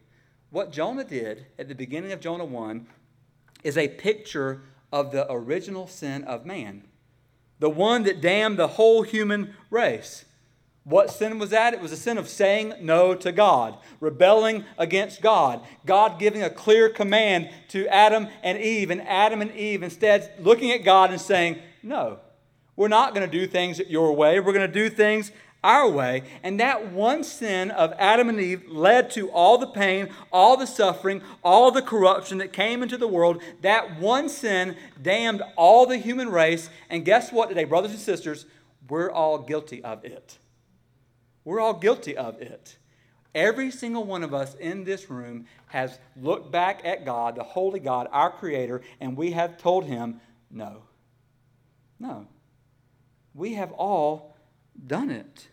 [0.50, 2.86] What Jonah did at the beginning of Jonah 1
[3.62, 6.84] is a picture of the original sin of man,
[7.60, 10.24] the one that damned the whole human race.
[10.84, 11.74] What sin was that?
[11.74, 16.50] It was a sin of saying no to God, rebelling against God, God giving a
[16.50, 21.20] clear command to Adam and Eve, and Adam and Eve instead looking at God and
[21.20, 22.18] saying, No,
[22.76, 24.40] we're not going to do things your way.
[24.40, 26.22] We're going to do things our way.
[26.42, 30.66] And that one sin of Adam and Eve led to all the pain, all the
[30.66, 33.42] suffering, all the corruption that came into the world.
[33.60, 36.70] That one sin damned all the human race.
[36.88, 38.46] And guess what today, brothers and sisters?
[38.88, 40.38] We're all guilty of it.
[41.44, 42.76] We're all guilty of it.
[43.34, 47.80] Every single one of us in this room has looked back at God, the holy
[47.80, 50.82] God, our Creator, and we have told Him, no.
[51.98, 52.26] No.
[53.34, 54.34] We have all
[54.86, 55.48] done it.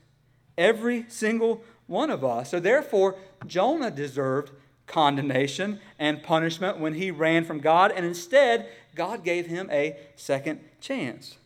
[0.58, 2.50] Every single one of us.
[2.50, 4.52] So therefore, Jonah deserved
[4.88, 10.62] condemnation and punishment when he ran from God, and instead, God gave him a second
[10.80, 11.38] chance.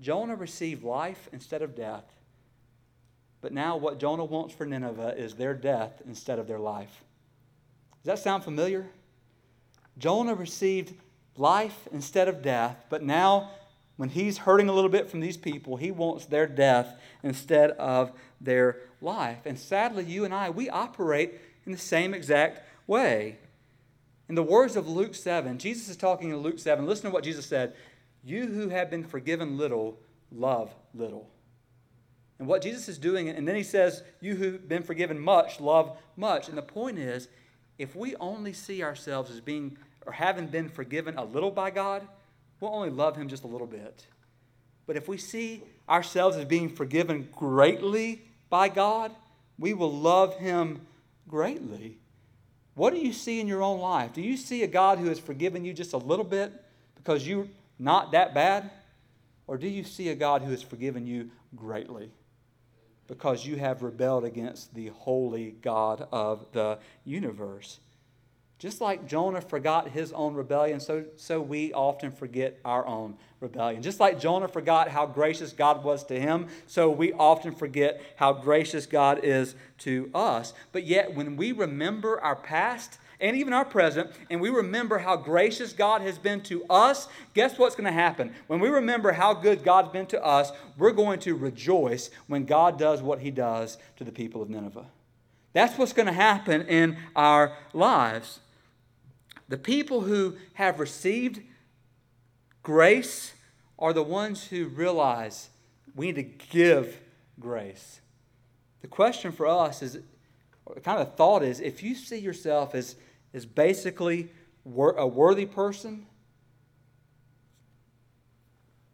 [0.00, 2.04] Jonah received life instead of death
[3.42, 7.02] but now, what Jonah wants for Nineveh is their death instead of their life.
[8.04, 8.86] Does that sound familiar?
[9.98, 10.94] Jonah received
[11.36, 13.50] life instead of death, but now,
[13.96, 18.12] when he's hurting a little bit from these people, he wants their death instead of
[18.40, 19.38] their life.
[19.44, 21.34] And sadly, you and I, we operate
[21.66, 23.38] in the same exact way.
[24.28, 26.86] In the words of Luke 7, Jesus is talking in Luke 7.
[26.86, 27.74] Listen to what Jesus said
[28.22, 29.98] You who have been forgiven little
[30.30, 31.28] love little.
[32.42, 35.96] And what Jesus is doing, and then he says, You who've been forgiven much, love
[36.16, 36.48] much.
[36.48, 37.28] And the point is,
[37.78, 42.02] if we only see ourselves as being or having been forgiven a little by God,
[42.58, 44.08] we'll only love him just a little bit.
[44.88, 49.12] But if we see ourselves as being forgiven greatly by God,
[49.56, 50.80] we will love him
[51.28, 51.98] greatly.
[52.74, 54.14] What do you see in your own life?
[54.14, 56.52] Do you see a God who has forgiven you just a little bit
[56.96, 57.46] because you're
[57.78, 58.68] not that bad?
[59.46, 62.10] Or do you see a God who has forgiven you greatly
[63.08, 67.80] because you have rebelled against the holy God of the universe?
[68.62, 73.82] Just like Jonah forgot his own rebellion, so, so we often forget our own rebellion.
[73.82, 78.32] Just like Jonah forgot how gracious God was to him, so we often forget how
[78.32, 80.54] gracious God is to us.
[80.70, 85.16] But yet, when we remember our past, and even our present, and we remember how
[85.16, 88.34] gracious God has been to us, guess what's going to happen?
[88.48, 92.78] When we remember how good God's been to us, we're going to rejoice when God
[92.78, 94.86] does what he does to the people of Nineveh.
[95.52, 98.40] That's what's going to happen in our lives.
[99.48, 101.42] The people who have received
[102.62, 103.34] grace
[103.78, 105.50] are the ones who realize
[105.94, 106.98] we need to give
[107.38, 108.00] grace.
[108.80, 109.98] The question for us is
[110.82, 112.96] kind of thought is if you see yourself as,
[113.34, 114.30] as basically
[114.64, 116.06] a worthy person,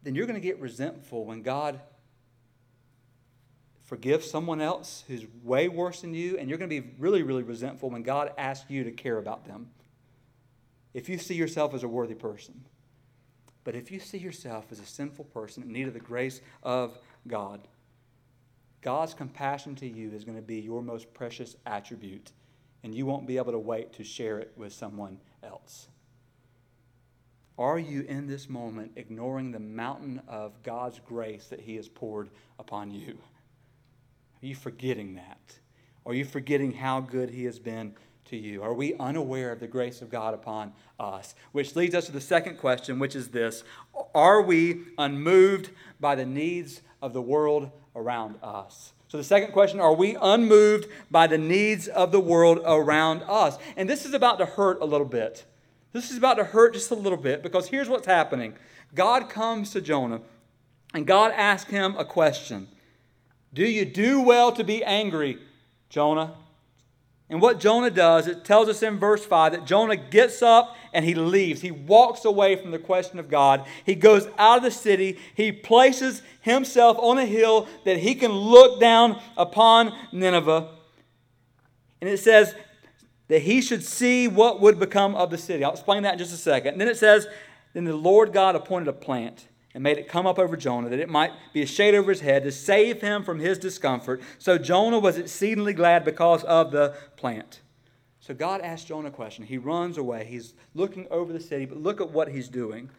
[0.03, 1.81] then you're going to get resentful when God
[3.85, 7.43] forgives someone else who's way worse than you, and you're going to be really, really
[7.43, 9.71] resentful when God asks you to care about them
[10.95, 12.65] if you see yourself as a worthy person.
[13.65, 16.99] But if you see yourself as a sinful person in need of the grace of
[17.27, 17.61] God,
[18.81, 22.33] God's compassion to you is going to be your most precious attribute,
[22.83, 25.89] and you won't be able to wait to share it with someone else.
[27.59, 32.31] Are you in this moment ignoring the mountain of God's grace that He has poured
[32.59, 33.19] upon you?
[34.41, 35.59] Are you forgetting that?
[36.07, 37.95] Are you forgetting how good He has been
[38.27, 38.63] to you?
[38.63, 41.35] Are we unaware of the grace of God upon us?
[41.51, 43.65] Which leads us to the second question, which is this
[44.15, 48.93] Are we unmoved by the needs of the world around us?
[49.09, 53.59] So, the second question are we unmoved by the needs of the world around us?
[53.77, 55.45] And this is about to hurt a little bit.
[55.93, 58.55] This is about to hurt just a little bit because here's what's happening
[58.95, 60.21] God comes to Jonah
[60.95, 62.69] and God asks him a question
[63.53, 65.39] Do you do well to be angry,
[65.89, 66.35] Jonah?
[67.31, 71.05] And what Jonah does, it tells us in verse 5 that Jonah gets up and
[71.05, 71.61] he leaves.
[71.61, 73.65] He walks away from the question of God.
[73.85, 75.19] He goes out of the city.
[75.35, 80.69] He places himself on a hill that he can look down upon Nineveh.
[82.01, 82.55] And it says
[83.29, 85.65] that he should see what would become of the city.
[85.65, 86.73] I'll explain that in just a second.
[86.73, 87.27] And then it says,
[87.75, 90.99] Then the Lord God appointed a plant and made it come up over Jonah, that
[90.99, 94.21] it might be a shade over his head to save him from his discomfort.
[94.39, 97.61] So Jonah was exceedingly glad because of the plant.
[98.29, 99.47] So God asks Jonah a question.
[99.47, 100.27] He runs away.
[100.27, 102.91] He's looking over the city, but look at what he's doing.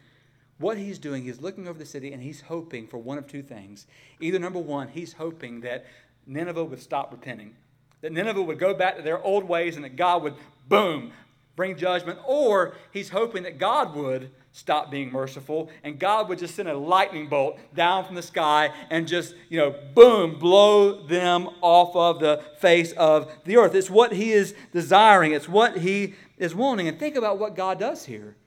[0.57, 3.43] What he's doing, he's looking over the city and he's hoping for one of two
[3.43, 3.85] things.
[4.19, 5.85] Either number one, he's hoping that
[6.25, 7.53] Nineveh would stop repenting,
[8.01, 10.33] that Nineveh would go back to their old ways and that God would,
[10.67, 11.13] boom,
[11.59, 16.55] bring judgment, or he's hoping that God would stop being merciful and God would just
[16.55, 21.49] send a lightning bolt down from the sky and just, you know, boom, blow them
[21.59, 23.75] off of the face of the earth.
[23.75, 26.87] It's what he is desiring, it's what he is wanting.
[26.87, 28.37] And think about what God does here.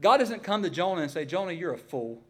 [0.00, 2.22] God doesn't come to Jonah and say, Jonah, you're a fool.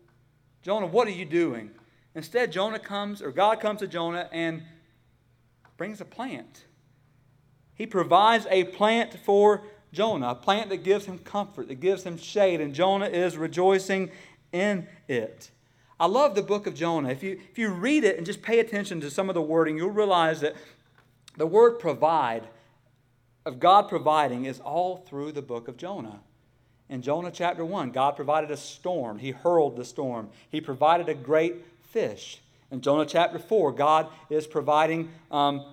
[0.62, 1.70] Jonah, what are you doing?
[2.16, 4.64] Instead, Jonah comes, or God comes to Jonah and
[5.76, 6.64] brings a plant.
[7.76, 9.62] He provides a plant for
[9.94, 14.10] Jonah, a plant that gives him comfort, that gives him shade, and Jonah is rejoicing
[14.52, 15.50] in it.
[15.98, 17.10] I love the book of Jonah.
[17.10, 19.76] If you, if you read it and just pay attention to some of the wording,
[19.76, 20.54] you'll realize that
[21.36, 22.48] the word provide,
[23.46, 26.20] of God providing, is all through the book of Jonah.
[26.88, 29.18] In Jonah chapter 1, God provided a storm.
[29.18, 30.30] He hurled the storm.
[30.50, 32.40] He provided a great fish.
[32.70, 35.64] In Jonah chapter 4, God is providing um,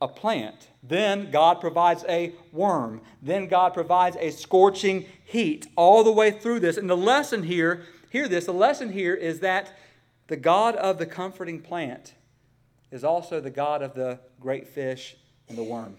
[0.00, 0.68] a plant.
[0.82, 3.02] Then God provides a worm.
[3.22, 6.76] Then God provides a scorching heat all the way through this.
[6.76, 9.76] And the lesson here, hear this, the lesson here is that
[10.28, 12.14] the God of the comforting plant
[12.90, 15.16] is also the God of the great fish
[15.48, 15.96] and the worm.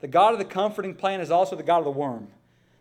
[0.00, 2.28] The God of the comforting plant is also the God of the worm.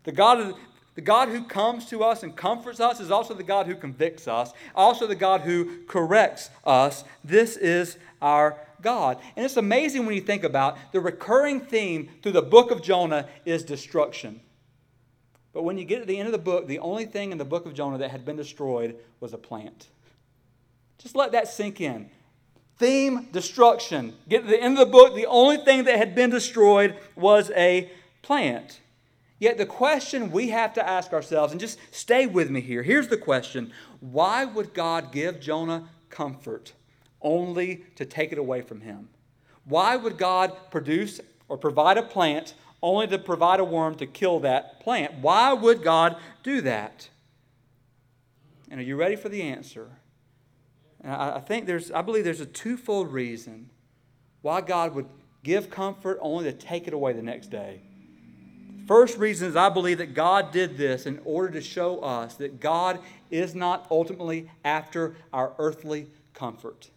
[0.03, 0.55] The God of the,
[0.95, 4.27] the God who comes to us and comforts us is also the God who convicts
[4.27, 7.03] us, also the God who corrects us.
[7.23, 9.17] This is our God.
[9.35, 13.27] And it's amazing when you think about the recurring theme through the book of Jonah
[13.45, 14.41] is destruction.
[15.53, 17.45] But when you get to the end of the book, the only thing in the
[17.45, 19.87] book of Jonah that had been destroyed was a plant.
[20.97, 22.09] Just let that sink in.
[22.77, 24.13] Theme destruction.
[24.27, 27.51] Get to the end of the book, the only thing that had been destroyed was
[27.51, 27.89] a
[28.23, 28.79] plant.
[29.37, 33.09] Yet the question we have to ask ourselves, and just stay with me here here's
[33.09, 36.73] the question why would God give Jonah comfort
[37.23, 39.09] only to take it away from him?
[39.65, 44.39] Why would God produce or provide a plant only to provide a worm to kill
[44.41, 45.15] that plant?
[45.21, 47.09] Why would God do that?
[48.69, 49.89] And are you ready for the answer?
[51.01, 53.69] And I, think there's, I believe there's a twofold reason
[54.41, 55.07] why God would
[55.43, 57.81] give comfort only to take it away the next day.
[58.87, 62.59] First reason is I believe that God did this in order to show us that
[62.59, 62.99] God
[63.31, 66.89] is not ultimately after our earthly comfort.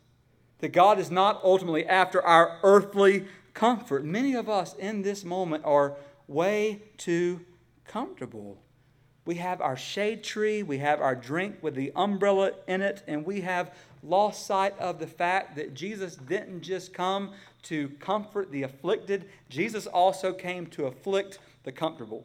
[0.61, 4.05] That God is not ultimately after our earthly comfort.
[4.05, 5.97] Many of us in this moment are
[6.29, 7.41] way too
[7.85, 8.59] comfortable.
[9.25, 13.27] We have our shade tree, we have our drink with the umbrella in it, and
[13.27, 17.33] we have lost sight of the fact that Jesus didn't just come
[17.65, 22.25] to comfort the afflicted, Jesus also came to afflict the comfortable.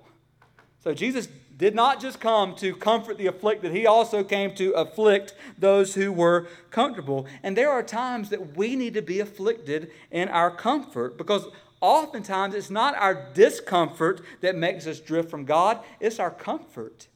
[0.84, 5.36] So Jesus did not just come to comfort the afflicted, he also came to afflict
[5.58, 7.28] those who were comfortable.
[7.44, 11.46] And there are times that we need to be afflicted in our comfort because
[11.80, 17.08] oftentimes it's not our discomfort that makes us drift from God, it's our comfort.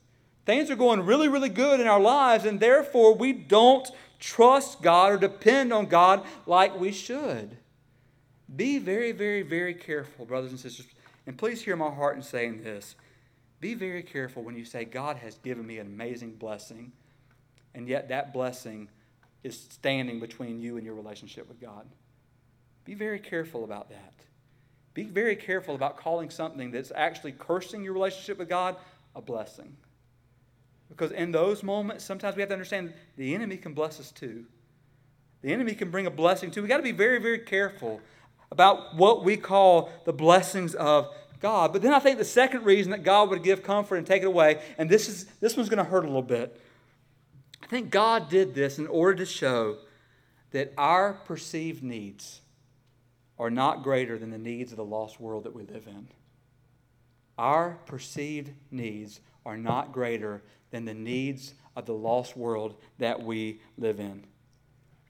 [0.46, 5.12] Things are going really, really good in our lives, and therefore we don't trust God
[5.12, 7.58] or depend on God like we should.
[8.56, 10.86] Be very, very, very careful, brothers and sisters.
[11.26, 12.96] And please hear my heart in saying this.
[13.66, 16.92] Be very careful when you say, God has given me an amazing blessing,
[17.74, 18.90] and yet that blessing
[19.44, 21.88] is standing between you and your relationship with God.
[22.84, 24.14] Be very careful about that.
[24.94, 28.76] Be very careful about calling something that's actually cursing your relationship with God
[29.16, 29.76] a blessing.
[30.88, 34.46] Because in those moments, sometimes we have to understand the enemy can bless us too.
[35.42, 36.62] The enemy can bring a blessing too.
[36.62, 38.00] We've got to be very, very careful
[38.52, 41.74] about what we call the blessings of God.
[41.74, 44.28] But then I think the second reason that God would give comfort and take it
[44.28, 46.60] away, and this is this one's going to hurt a little bit.
[47.62, 49.78] I think God did this in order to show
[50.52, 52.42] that our perceived needs
[53.38, 56.08] are not greater than the needs of the lost world that we live in.
[57.38, 63.60] Our perceived needs are not greater than the needs of the lost world that we
[63.78, 64.26] live in.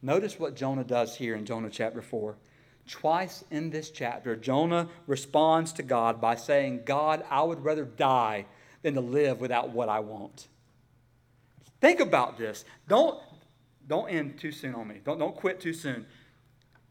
[0.01, 2.35] Notice what Jonah does here in Jonah chapter 4.
[2.87, 8.45] Twice in this chapter, Jonah responds to God by saying, God, I would rather die
[8.83, 10.47] than to live without what I want.
[11.81, 12.63] Think about this.
[12.87, 13.19] Don't,
[13.87, 15.01] don't end too soon on me.
[15.03, 16.05] Don't, don't quit too soon.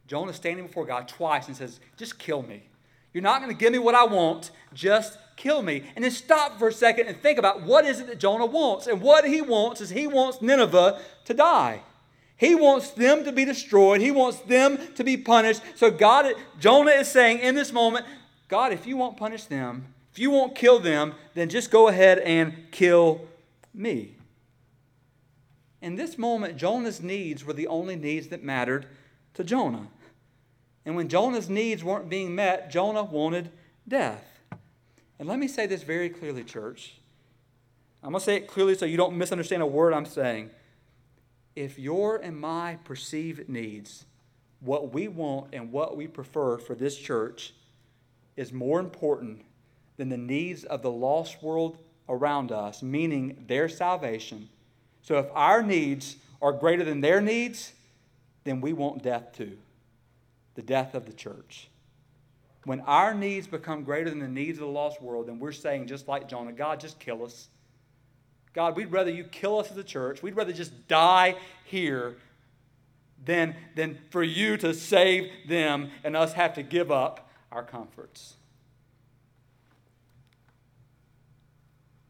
[0.06, 2.64] Jonah standing before God twice and says, Just kill me.
[3.12, 5.84] You're not going to give me what I want, just kill me.
[5.94, 8.88] And then stop for a second and think about what is it that Jonah wants.
[8.88, 11.82] And what he wants is he wants Nineveh to die.
[12.36, 14.00] He wants them to be destroyed.
[14.00, 15.62] He wants them to be punished.
[15.76, 18.06] So God, Jonah is saying in this moment,
[18.48, 22.18] God, if you won't punish them, if you won't kill them, then just go ahead
[22.18, 23.22] and kill
[23.72, 24.16] me.
[25.80, 28.86] In this moment, Jonah's needs were the only needs that mattered
[29.34, 29.88] to Jonah.
[30.84, 33.50] And when Jonah's needs weren't being met, Jonah wanted
[33.86, 34.24] death.
[35.18, 36.96] And let me say this very clearly, church.
[38.02, 40.50] I'm going to say it clearly so you don't misunderstand a word I'm saying
[41.56, 44.04] if your and my perceived needs,
[44.60, 47.54] what we want and what we prefer for this church,
[48.36, 49.44] is more important
[49.96, 54.48] than the needs of the lost world around us, meaning their salvation.
[55.02, 57.72] So if our needs are greater than their needs,
[58.44, 59.58] then we want death too
[60.54, 61.68] the death of the church.
[62.64, 65.88] When our needs become greater than the needs of the lost world, then we're saying,
[65.88, 67.48] just like Jonah, God, just kill us.
[68.54, 70.22] God, we'd rather you kill us as a church.
[70.22, 72.14] We'd rather just die here
[73.24, 78.34] than, than for you to save them and us have to give up our comforts.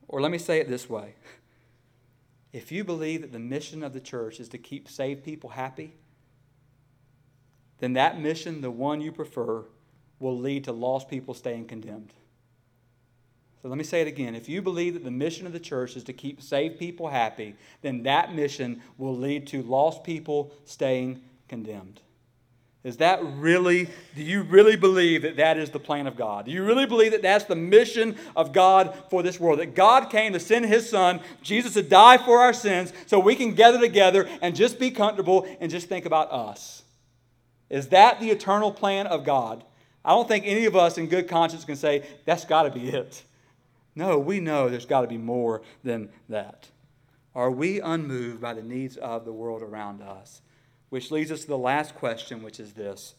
[0.06, 1.14] Or let me say it this way
[2.52, 5.94] if you believe that the mission of the church is to keep saved people happy,
[7.78, 9.64] then that mission, the one you prefer,
[10.20, 12.12] will lead to lost people staying condemned.
[13.64, 14.34] So let me say it again.
[14.34, 17.56] If you believe that the mission of the church is to keep saved people happy,
[17.80, 22.02] then that mission will lead to lost people staying condemned.
[22.82, 26.44] Is that really, do you really believe that that is the plan of God?
[26.44, 29.60] Do you really believe that that's the mission of God for this world?
[29.60, 33.34] That God came to send his son, Jesus, to die for our sins so we
[33.34, 36.82] can gather together and just be comfortable and just think about us?
[37.70, 39.64] Is that the eternal plan of God?
[40.04, 42.90] I don't think any of us in good conscience can say that's got to be
[42.90, 43.22] it.
[43.94, 46.68] No, we know there's got to be more than that.
[47.34, 50.42] Are we unmoved by the needs of the world around us?
[50.94, 53.14] which leads us to the last question, which is this.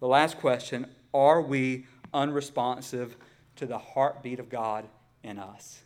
[0.00, 3.16] The last question Are we unresponsive
[3.54, 4.88] to the heartbeat of God
[5.22, 5.82] in us?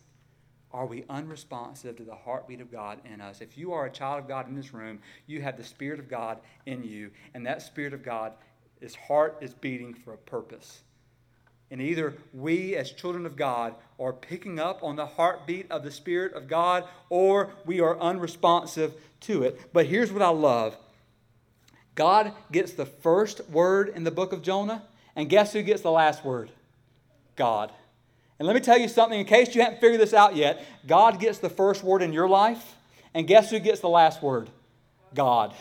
[0.72, 3.42] Are we unresponsive to the heartbeat of God in us?
[3.42, 6.08] If you are a child of God in this room, you have the Spirit of
[6.08, 8.32] God in you, and that Spirit of God,
[8.80, 10.80] his heart is beating for a purpose.
[11.70, 15.90] And either we, as children of God, are picking up on the heartbeat of the
[15.90, 19.72] Spirit of God, or we are unresponsive to it.
[19.72, 20.76] But here's what I love
[21.94, 25.90] God gets the first word in the book of Jonah, and guess who gets the
[25.90, 26.50] last word?
[27.36, 27.72] God.
[28.38, 31.18] And let me tell you something, in case you haven't figured this out yet God
[31.18, 32.76] gets the first word in your life,
[33.12, 34.48] and guess who gets the last word?
[35.14, 35.54] God.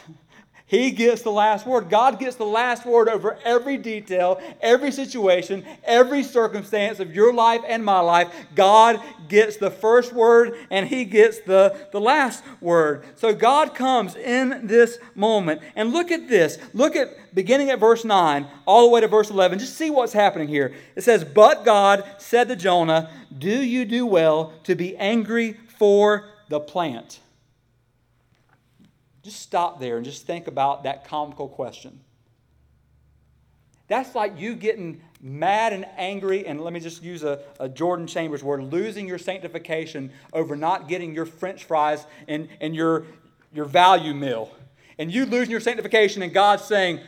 [0.67, 1.89] He gets the last word.
[1.89, 7.61] God gets the last word over every detail, every situation, every circumstance of your life
[7.65, 8.33] and my life.
[8.53, 13.05] God gets the first word and He gets the, the last word.
[13.15, 15.61] So God comes in this moment.
[15.77, 16.57] And look at this.
[16.73, 19.59] Look at beginning at verse 9 all the way to verse 11.
[19.59, 20.73] Just see what's happening here.
[20.97, 26.25] It says, But God said to Jonah, Do you do well to be angry for
[26.49, 27.21] the plant?
[29.27, 31.99] Just stop there and just think about that comical question.
[33.89, 38.07] That's like you getting mad and angry, and let me just use a, a, Jordan
[38.07, 43.03] Chambers word losing your sanctification over not getting your french fries and, and your,
[43.53, 44.49] your value meal.
[44.97, 47.01] And you losing your sanctification, and God saying,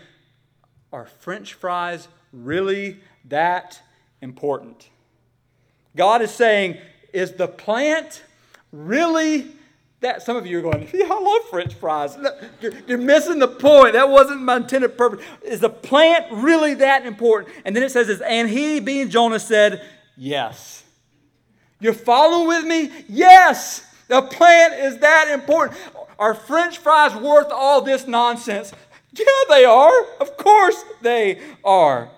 [0.92, 3.00] Are french fries really
[3.30, 3.82] that
[4.22, 4.90] important?
[5.96, 6.80] God is saying,
[7.14, 8.24] Is the plant
[8.74, 9.48] really
[10.02, 12.18] that some of you are going, yeah, I love French fries.
[12.62, 13.94] You're, you're, missing the point.
[13.94, 15.26] That wasn't my intended purpose.
[15.44, 17.54] Is the plant really that important?
[17.66, 19.86] And then it says this, and he, being Jonah, said,
[20.16, 20.84] Yes.
[21.82, 22.92] You're following with me?
[23.08, 23.86] Yes.
[24.10, 25.80] The plant is that important.
[26.18, 28.74] Are French fries worth all this nonsense?
[29.14, 30.06] Yeah, they are.
[30.20, 32.10] Of course they are.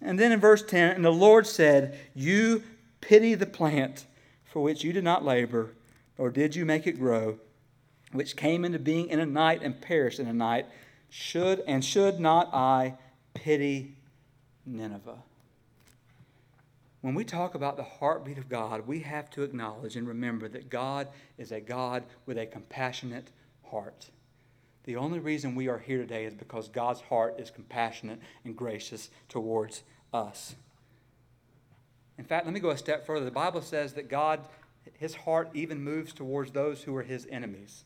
[0.00, 2.62] And then in verse 10, and the Lord said, You
[3.00, 4.06] pity the plant
[4.44, 5.72] for which you did not labor
[6.18, 7.38] or did you make it grow,
[8.12, 10.66] which came into being in a night and perished in a night?
[11.08, 12.94] Should and should not I
[13.34, 13.96] pity
[14.66, 15.22] Nineveh?
[17.00, 20.70] When we talk about the heartbeat of God, we have to acknowledge and remember that
[20.70, 23.30] God is a God with a compassionate
[23.70, 24.08] heart.
[24.84, 29.10] The only reason we are here today is because God's heart is compassionate and gracious
[29.28, 30.54] towards us.
[32.16, 33.24] In fact, let me go a step further.
[33.24, 34.40] The Bible says that God
[34.92, 37.84] his heart even moves towards those who are his enemies.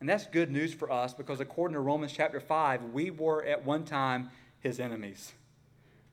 [0.00, 3.64] And that's good news for us because according to Romans chapter 5, we were at
[3.64, 4.30] one time
[4.60, 5.32] his enemies.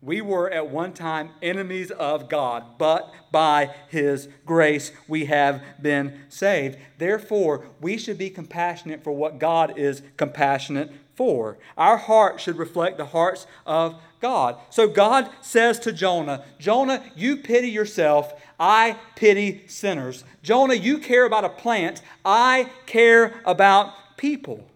[0.01, 6.21] We were at one time enemies of God, but by His grace we have been
[6.29, 6.77] saved.
[6.99, 11.57] Therefore, we should be compassionate for what God is compassionate for.
[11.77, 14.57] Our heart should reflect the hearts of God.
[14.69, 18.33] So God says to Jonah, Jonah, you pity yourself.
[18.59, 20.23] I pity sinners.
[20.43, 22.01] Jonah, you care about a plant.
[22.23, 24.67] I care about people.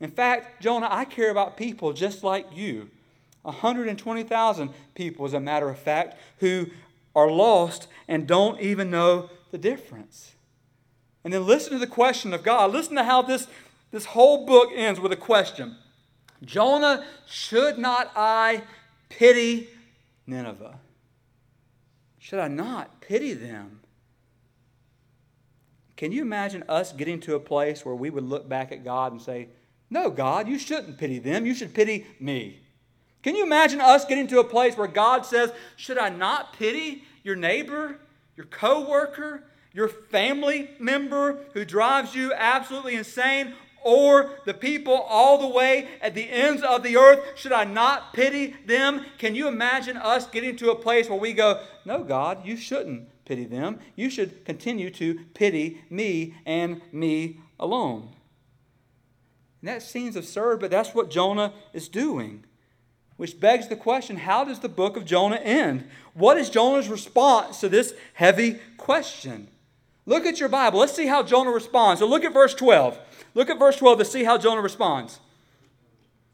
[0.00, 2.90] In fact, Jonah, I care about people just like you.
[3.42, 6.66] 120,000 people, as a matter of fact, who
[7.16, 10.34] are lost and don't even know the difference.
[11.24, 12.72] And then listen to the question of God.
[12.72, 13.48] Listen to how this,
[13.90, 15.76] this whole book ends with a question
[16.44, 18.62] Jonah, should not I
[19.08, 19.68] pity
[20.26, 20.78] Nineveh?
[22.18, 23.80] Should I not pity them?
[25.96, 29.12] Can you imagine us getting to a place where we would look back at God
[29.12, 29.48] and say,
[29.90, 31.44] No, God, you shouldn't pity them.
[31.44, 32.60] You should pity me?
[33.22, 37.04] Can you imagine us getting to a place where God says, Should I not pity
[37.24, 37.98] your neighbor,
[38.36, 43.54] your coworker, your family member who drives you absolutely insane?
[43.88, 47.20] Or the people all the way at the ends of the earth?
[47.36, 49.06] Should I not pity them?
[49.16, 53.08] Can you imagine us getting to a place where we go, No, God, you shouldn't
[53.24, 53.80] pity them.
[53.96, 58.10] You should continue to pity me and me alone.
[59.60, 62.44] And that seems absurd, but that's what Jonah is doing.
[63.16, 65.88] Which begs the question how does the book of Jonah end?
[66.14, 69.48] What is Jonah's response to this heavy question?
[70.06, 70.80] Look at your Bible.
[70.80, 72.00] Let's see how Jonah responds.
[72.00, 72.98] So look at verse 12.
[73.38, 75.20] Look at verse 12 to see how Jonah responds.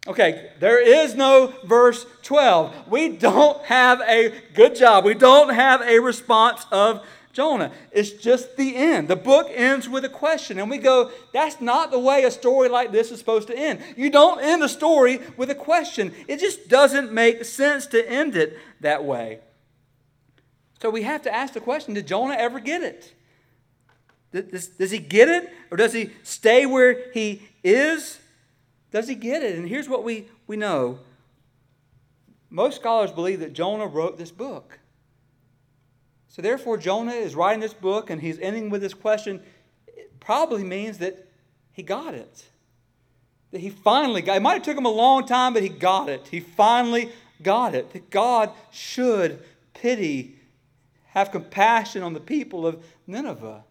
[0.07, 2.89] Okay, there is no verse 12.
[2.89, 5.05] We don't have a good job.
[5.05, 7.73] We don't have a response of Jonah.
[7.93, 9.09] It's just the end.
[9.09, 12.71] The book ends with a question, and we go, that's not the way a story
[12.71, 13.81] like this is supposed to end.
[13.99, 18.35] You don't end a story with a question, it just doesn't make sense to end
[18.35, 19.41] it that way.
[20.81, 23.13] So we have to ask the question did Jonah ever get it?
[24.43, 25.49] Does, does he get it?
[25.71, 28.19] Or does he stay where he is?
[28.91, 29.57] Does he get it?
[29.57, 30.99] And here's what we, we know
[32.51, 34.79] most scholars believe that Jonah wrote this book.
[36.29, 39.41] So, therefore, Jonah is writing this book and he's ending with this question.
[39.89, 41.29] It probably means that
[41.73, 42.45] he got it.
[43.51, 44.37] That he finally got it.
[44.37, 46.29] It might have took him a long time, but he got it.
[46.29, 47.11] He finally
[47.43, 47.93] got it.
[47.93, 49.43] That God should
[49.75, 50.39] pity,
[51.07, 53.65] have compassion on the people of Nineveh.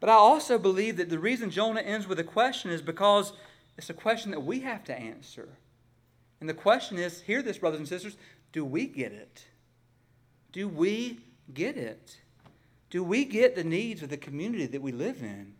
[0.00, 3.32] But I also believe that the reason Jonah ends with a question is because
[3.78, 5.48] it's a question that we have to answer.
[6.40, 8.16] And the question is hear this, brothers and sisters
[8.52, 9.44] do we get it?
[10.52, 11.20] Do we
[11.52, 12.16] get it?
[12.88, 15.54] Do we get the needs of the community that we live in?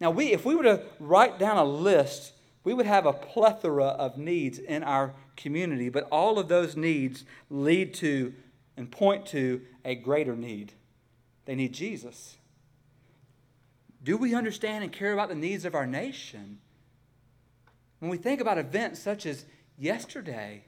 [0.00, 2.32] Now, we, if we were to write down a list,
[2.64, 7.24] we would have a plethora of needs in our community, but all of those needs
[7.50, 8.34] lead to
[8.76, 10.72] and point to a greater need.
[11.44, 12.38] They need Jesus.
[14.04, 16.58] Do we understand and care about the needs of our nation?
[18.00, 19.46] When we think about events such as
[19.78, 20.64] yesterday,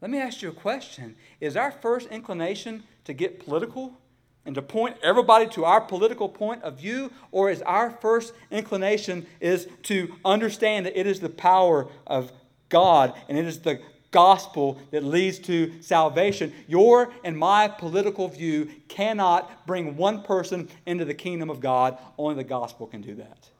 [0.00, 1.16] let me ask you a question.
[1.38, 3.98] Is our first inclination to get political
[4.46, 9.26] and to point everybody to our political point of view or is our first inclination
[9.40, 12.32] is to understand that it is the power of
[12.68, 13.80] God and it is the
[14.16, 16.50] gospel that leads to salvation.
[16.66, 21.98] Your and my political view cannot bring one person into the kingdom of God.
[22.16, 23.50] Only the gospel can do that.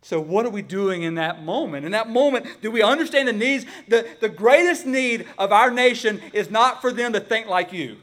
[0.00, 1.84] So, what are we doing in that moment?
[1.84, 3.66] In that moment, do we understand the needs?
[3.86, 7.98] The, the greatest need of our nation is not for them to think like you.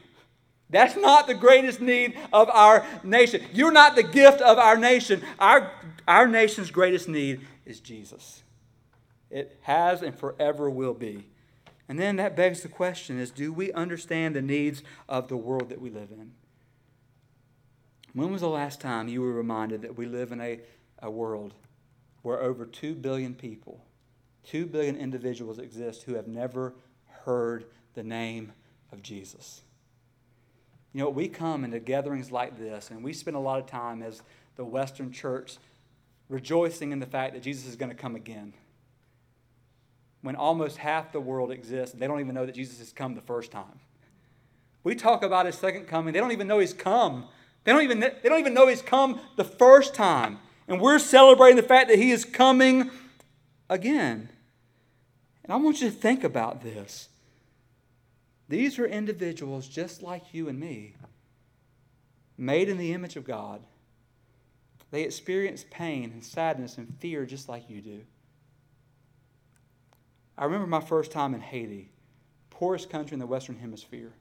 [0.70, 3.42] That's not the greatest need of our nation.
[3.52, 5.22] You're not the gift of our nation.
[5.40, 5.72] Our,
[6.06, 8.44] our nation's greatest need is Jesus.
[9.28, 11.26] It has and forever will be.
[11.88, 15.68] And then that begs the question is do we understand the needs of the world
[15.68, 16.32] that we live in?
[18.12, 20.60] When was the last time you were reminded that we live in a,
[21.00, 21.54] a world
[22.22, 23.84] where over 2 billion people,
[24.44, 26.74] 2 billion individuals exist who have never
[27.24, 28.52] heard the name
[28.92, 29.62] of Jesus?
[30.92, 34.00] You know, we come into gatherings like this, and we spend a lot of time
[34.00, 34.22] as
[34.54, 35.56] the Western church
[36.28, 38.54] rejoicing in the fact that Jesus is going to come again
[40.24, 43.20] when almost half the world exists, they don't even know that Jesus has come the
[43.20, 43.78] first time.
[44.82, 47.26] We talk about his second coming, they don't even know he's come.
[47.64, 50.38] They don't even, they don't even know he's come the first time.
[50.66, 52.90] And we're celebrating the fact that he is coming
[53.68, 54.30] again.
[55.42, 57.10] And I want you to think about this.
[58.48, 60.94] These are individuals just like you and me,
[62.38, 63.60] made in the image of God.
[64.90, 68.00] They experience pain and sadness and fear just like you do.
[70.36, 71.90] I remember my first time in Haiti,
[72.50, 74.12] poorest country in the Western Hemisphere.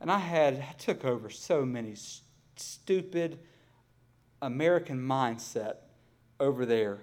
[0.00, 2.22] And I had I took over so many st-
[2.56, 3.38] stupid
[4.42, 5.76] American mindset
[6.38, 7.00] over there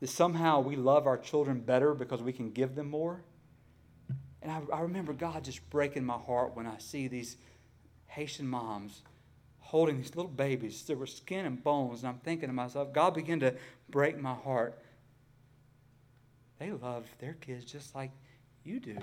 [0.00, 3.22] that somehow we love our children better because we can give them more.
[4.42, 7.36] And I, I remember God just breaking my heart when I see these
[8.06, 9.02] Haitian moms
[9.60, 12.00] holding these little babies that were skin and bones.
[12.00, 13.54] And I'm thinking to myself, God began to
[13.88, 14.78] break my heart
[16.62, 18.12] they love their kids just like
[18.62, 18.96] you do.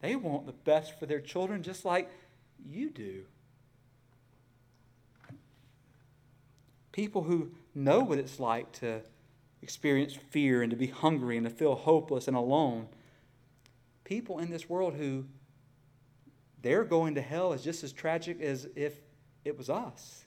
[0.00, 2.10] They want the best for their children just like
[2.66, 3.24] you do.
[6.92, 9.02] People who know what it's like to
[9.60, 12.88] experience fear and to be hungry and to feel hopeless and alone.
[14.04, 15.26] People in this world who
[16.62, 18.94] their going to hell is just as tragic as if
[19.44, 20.24] it was us.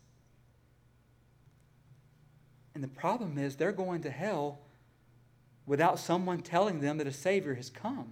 [2.76, 4.60] And the problem is they're going to hell
[5.68, 8.08] without someone telling them that a Savior has come?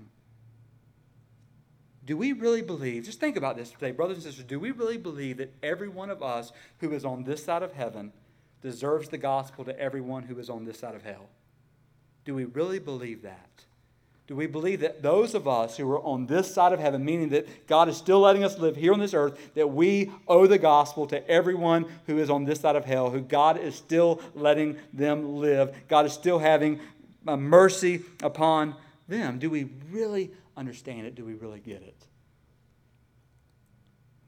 [2.05, 4.97] Do we really believe, just think about this today, brothers and sisters, do we really
[4.97, 8.11] believe that every one of us who is on this side of heaven
[8.61, 11.29] deserves the gospel to everyone who is on this side of hell?
[12.23, 13.65] Do we really believe that?
[14.27, 17.29] Do we believe that those of us who are on this side of heaven, meaning
[17.29, 20.57] that God is still letting us live here on this earth, that we owe the
[20.57, 24.77] gospel to everyone who is on this side of hell, who God is still letting
[24.93, 25.75] them live?
[25.87, 26.79] God is still having
[27.25, 28.75] mercy upon
[29.07, 29.39] them.
[29.39, 31.15] Do we really understand it?
[31.15, 32.05] Do we really get it?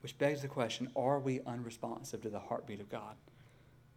[0.02, 3.16] Which begs the question are we unresponsive to the heartbeat of God?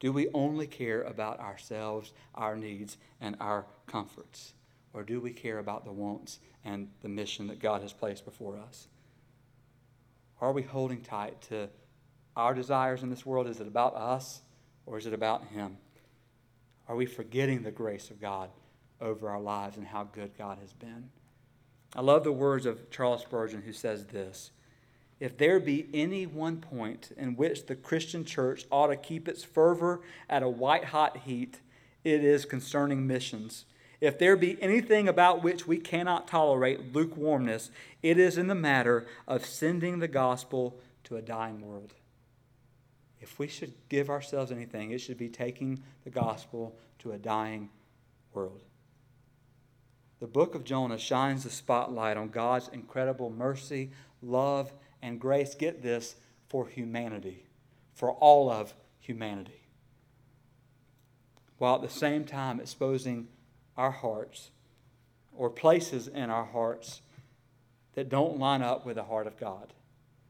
[0.00, 4.54] Do we only care about ourselves, our needs, and our comforts?
[4.92, 8.56] Or do we care about the wants and the mission that God has placed before
[8.56, 8.88] us?
[10.40, 11.68] Are we holding tight to
[12.34, 13.46] our desires in this world?
[13.46, 14.40] Is it about us
[14.86, 15.76] or is it about Him?
[16.88, 18.50] Are we forgetting the grace of God
[19.00, 21.10] over our lives and how good God has been.
[21.94, 24.50] I love the words of Charles Spurgeon, who says this
[25.18, 29.42] If there be any one point in which the Christian church ought to keep its
[29.42, 31.60] fervor at a white hot heat,
[32.04, 33.64] it is concerning missions.
[34.00, 37.70] If there be anything about which we cannot tolerate lukewarmness,
[38.02, 41.92] it is in the matter of sending the gospel to a dying world.
[43.20, 47.68] If we should give ourselves anything, it should be taking the gospel to a dying
[48.32, 48.62] world.
[50.20, 53.90] The book of Jonah shines the spotlight on God's incredible mercy,
[54.22, 55.54] love, and grace.
[55.54, 56.16] Get this
[56.48, 57.44] for humanity,
[57.94, 59.62] for all of humanity.
[61.56, 63.28] While at the same time exposing
[63.76, 64.50] our hearts
[65.34, 67.00] or places in our hearts
[67.94, 69.72] that don't line up with the heart of God.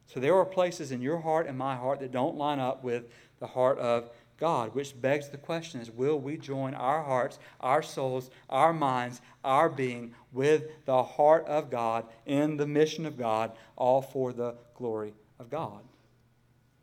[0.06, 3.04] So there are places in your heart and my heart that don't line up with
[3.38, 4.10] the heart of
[4.40, 9.20] God, which begs the question is will we join our hearts, our souls, our minds,
[9.44, 14.54] our being with the heart of God in the mission of God, all for the
[14.74, 15.80] glory of God?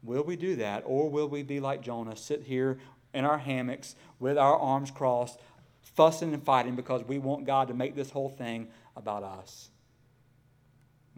[0.04, 2.78] Will we do that, or will we be like Jonah, sit here
[3.14, 5.40] in our hammocks with our arms crossed,
[5.82, 9.70] fussing and fighting because we want God to make this whole thing about us?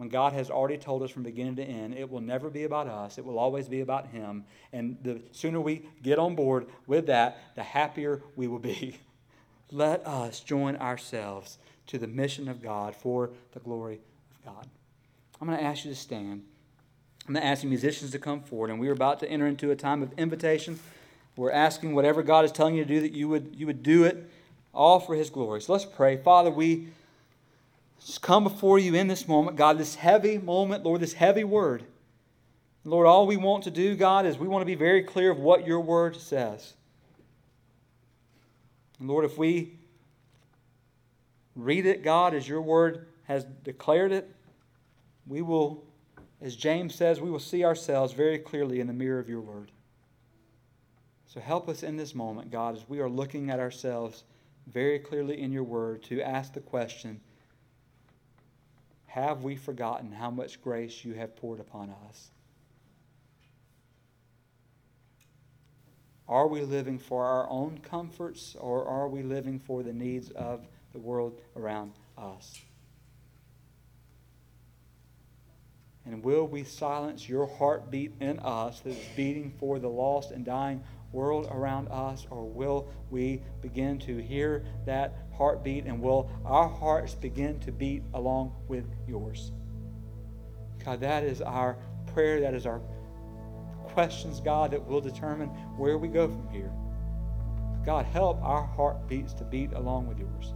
[0.00, 2.86] When God has already told us from beginning to end, it will never be about
[2.86, 3.18] us.
[3.18, 4.46] It will always be about Him.
[4.72, 8.96] And the sooner we get on board with that, the happier we will be.
[9.70, 14.66] Let us join ourselves to the mission of God for the glory of God.
[15.38, 16.44] I'm going to ask you to stand.
[17.28, 19.46] I'm going to ask the musicians to come forward, and we are about to enter
[19.46, 20.80] into a time of invitation.
[21.36, 24.04] We're asking whatever God is telling you to do that you would, you would do
[24.04, 24.30] it
[24.72, 25.60] all for His glory.
[25.60, 26.16] So let's pray.
[26.16, 26.88] Father, we
[28.04, 31.84] just come before you in this moment, God, this heavy moment, Lord, this heavy word.
[32.84, 35.38] Lord, all we want to do, God, is we want to be very clear of
[35.38, 36.72] what your word says.
[38.98, 39.78] And Lord, if we
[41.54, 44.34] read it, God, as your word has declared it,
[45.26, 45.84] we will,
[46.40, 49.70] as James says, we will see ourselves very clearly in the mirror of your word.
[51.26, 54.24] So help us in this moment, God, as we are looking at ourselves
[54.66, 57.20] very clearly in your word to ask the question
[59.10, 62.30] have we forgotten how much grace you have poured upon us?
[66.28, 70.64] Are we living for our own comforts or are we living for the needs of
[70.92, 72.60] the world around us?
[76.06, 80.44] And will we silence your heartbeat in us that is beating for the lost and
[80.44, 86.68] dying world around us, or will we begin to hear that heartbeat and will our
[86.68, 89.52] hearts begin to beat along with yours?
[90.84, 91.78] God, that is our
[92.12, 92.40] prayer.
[92.42, 92.82] That is our
[93.84, 96.70] questions, God, that will determine where we go from here.
[97.86, 100.52] God, help our heartbeats to beat along with yours.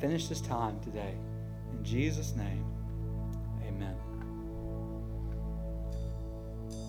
[0.00, 1.14] Finish this time today.
[1.72, 2.67] In Jesus' name.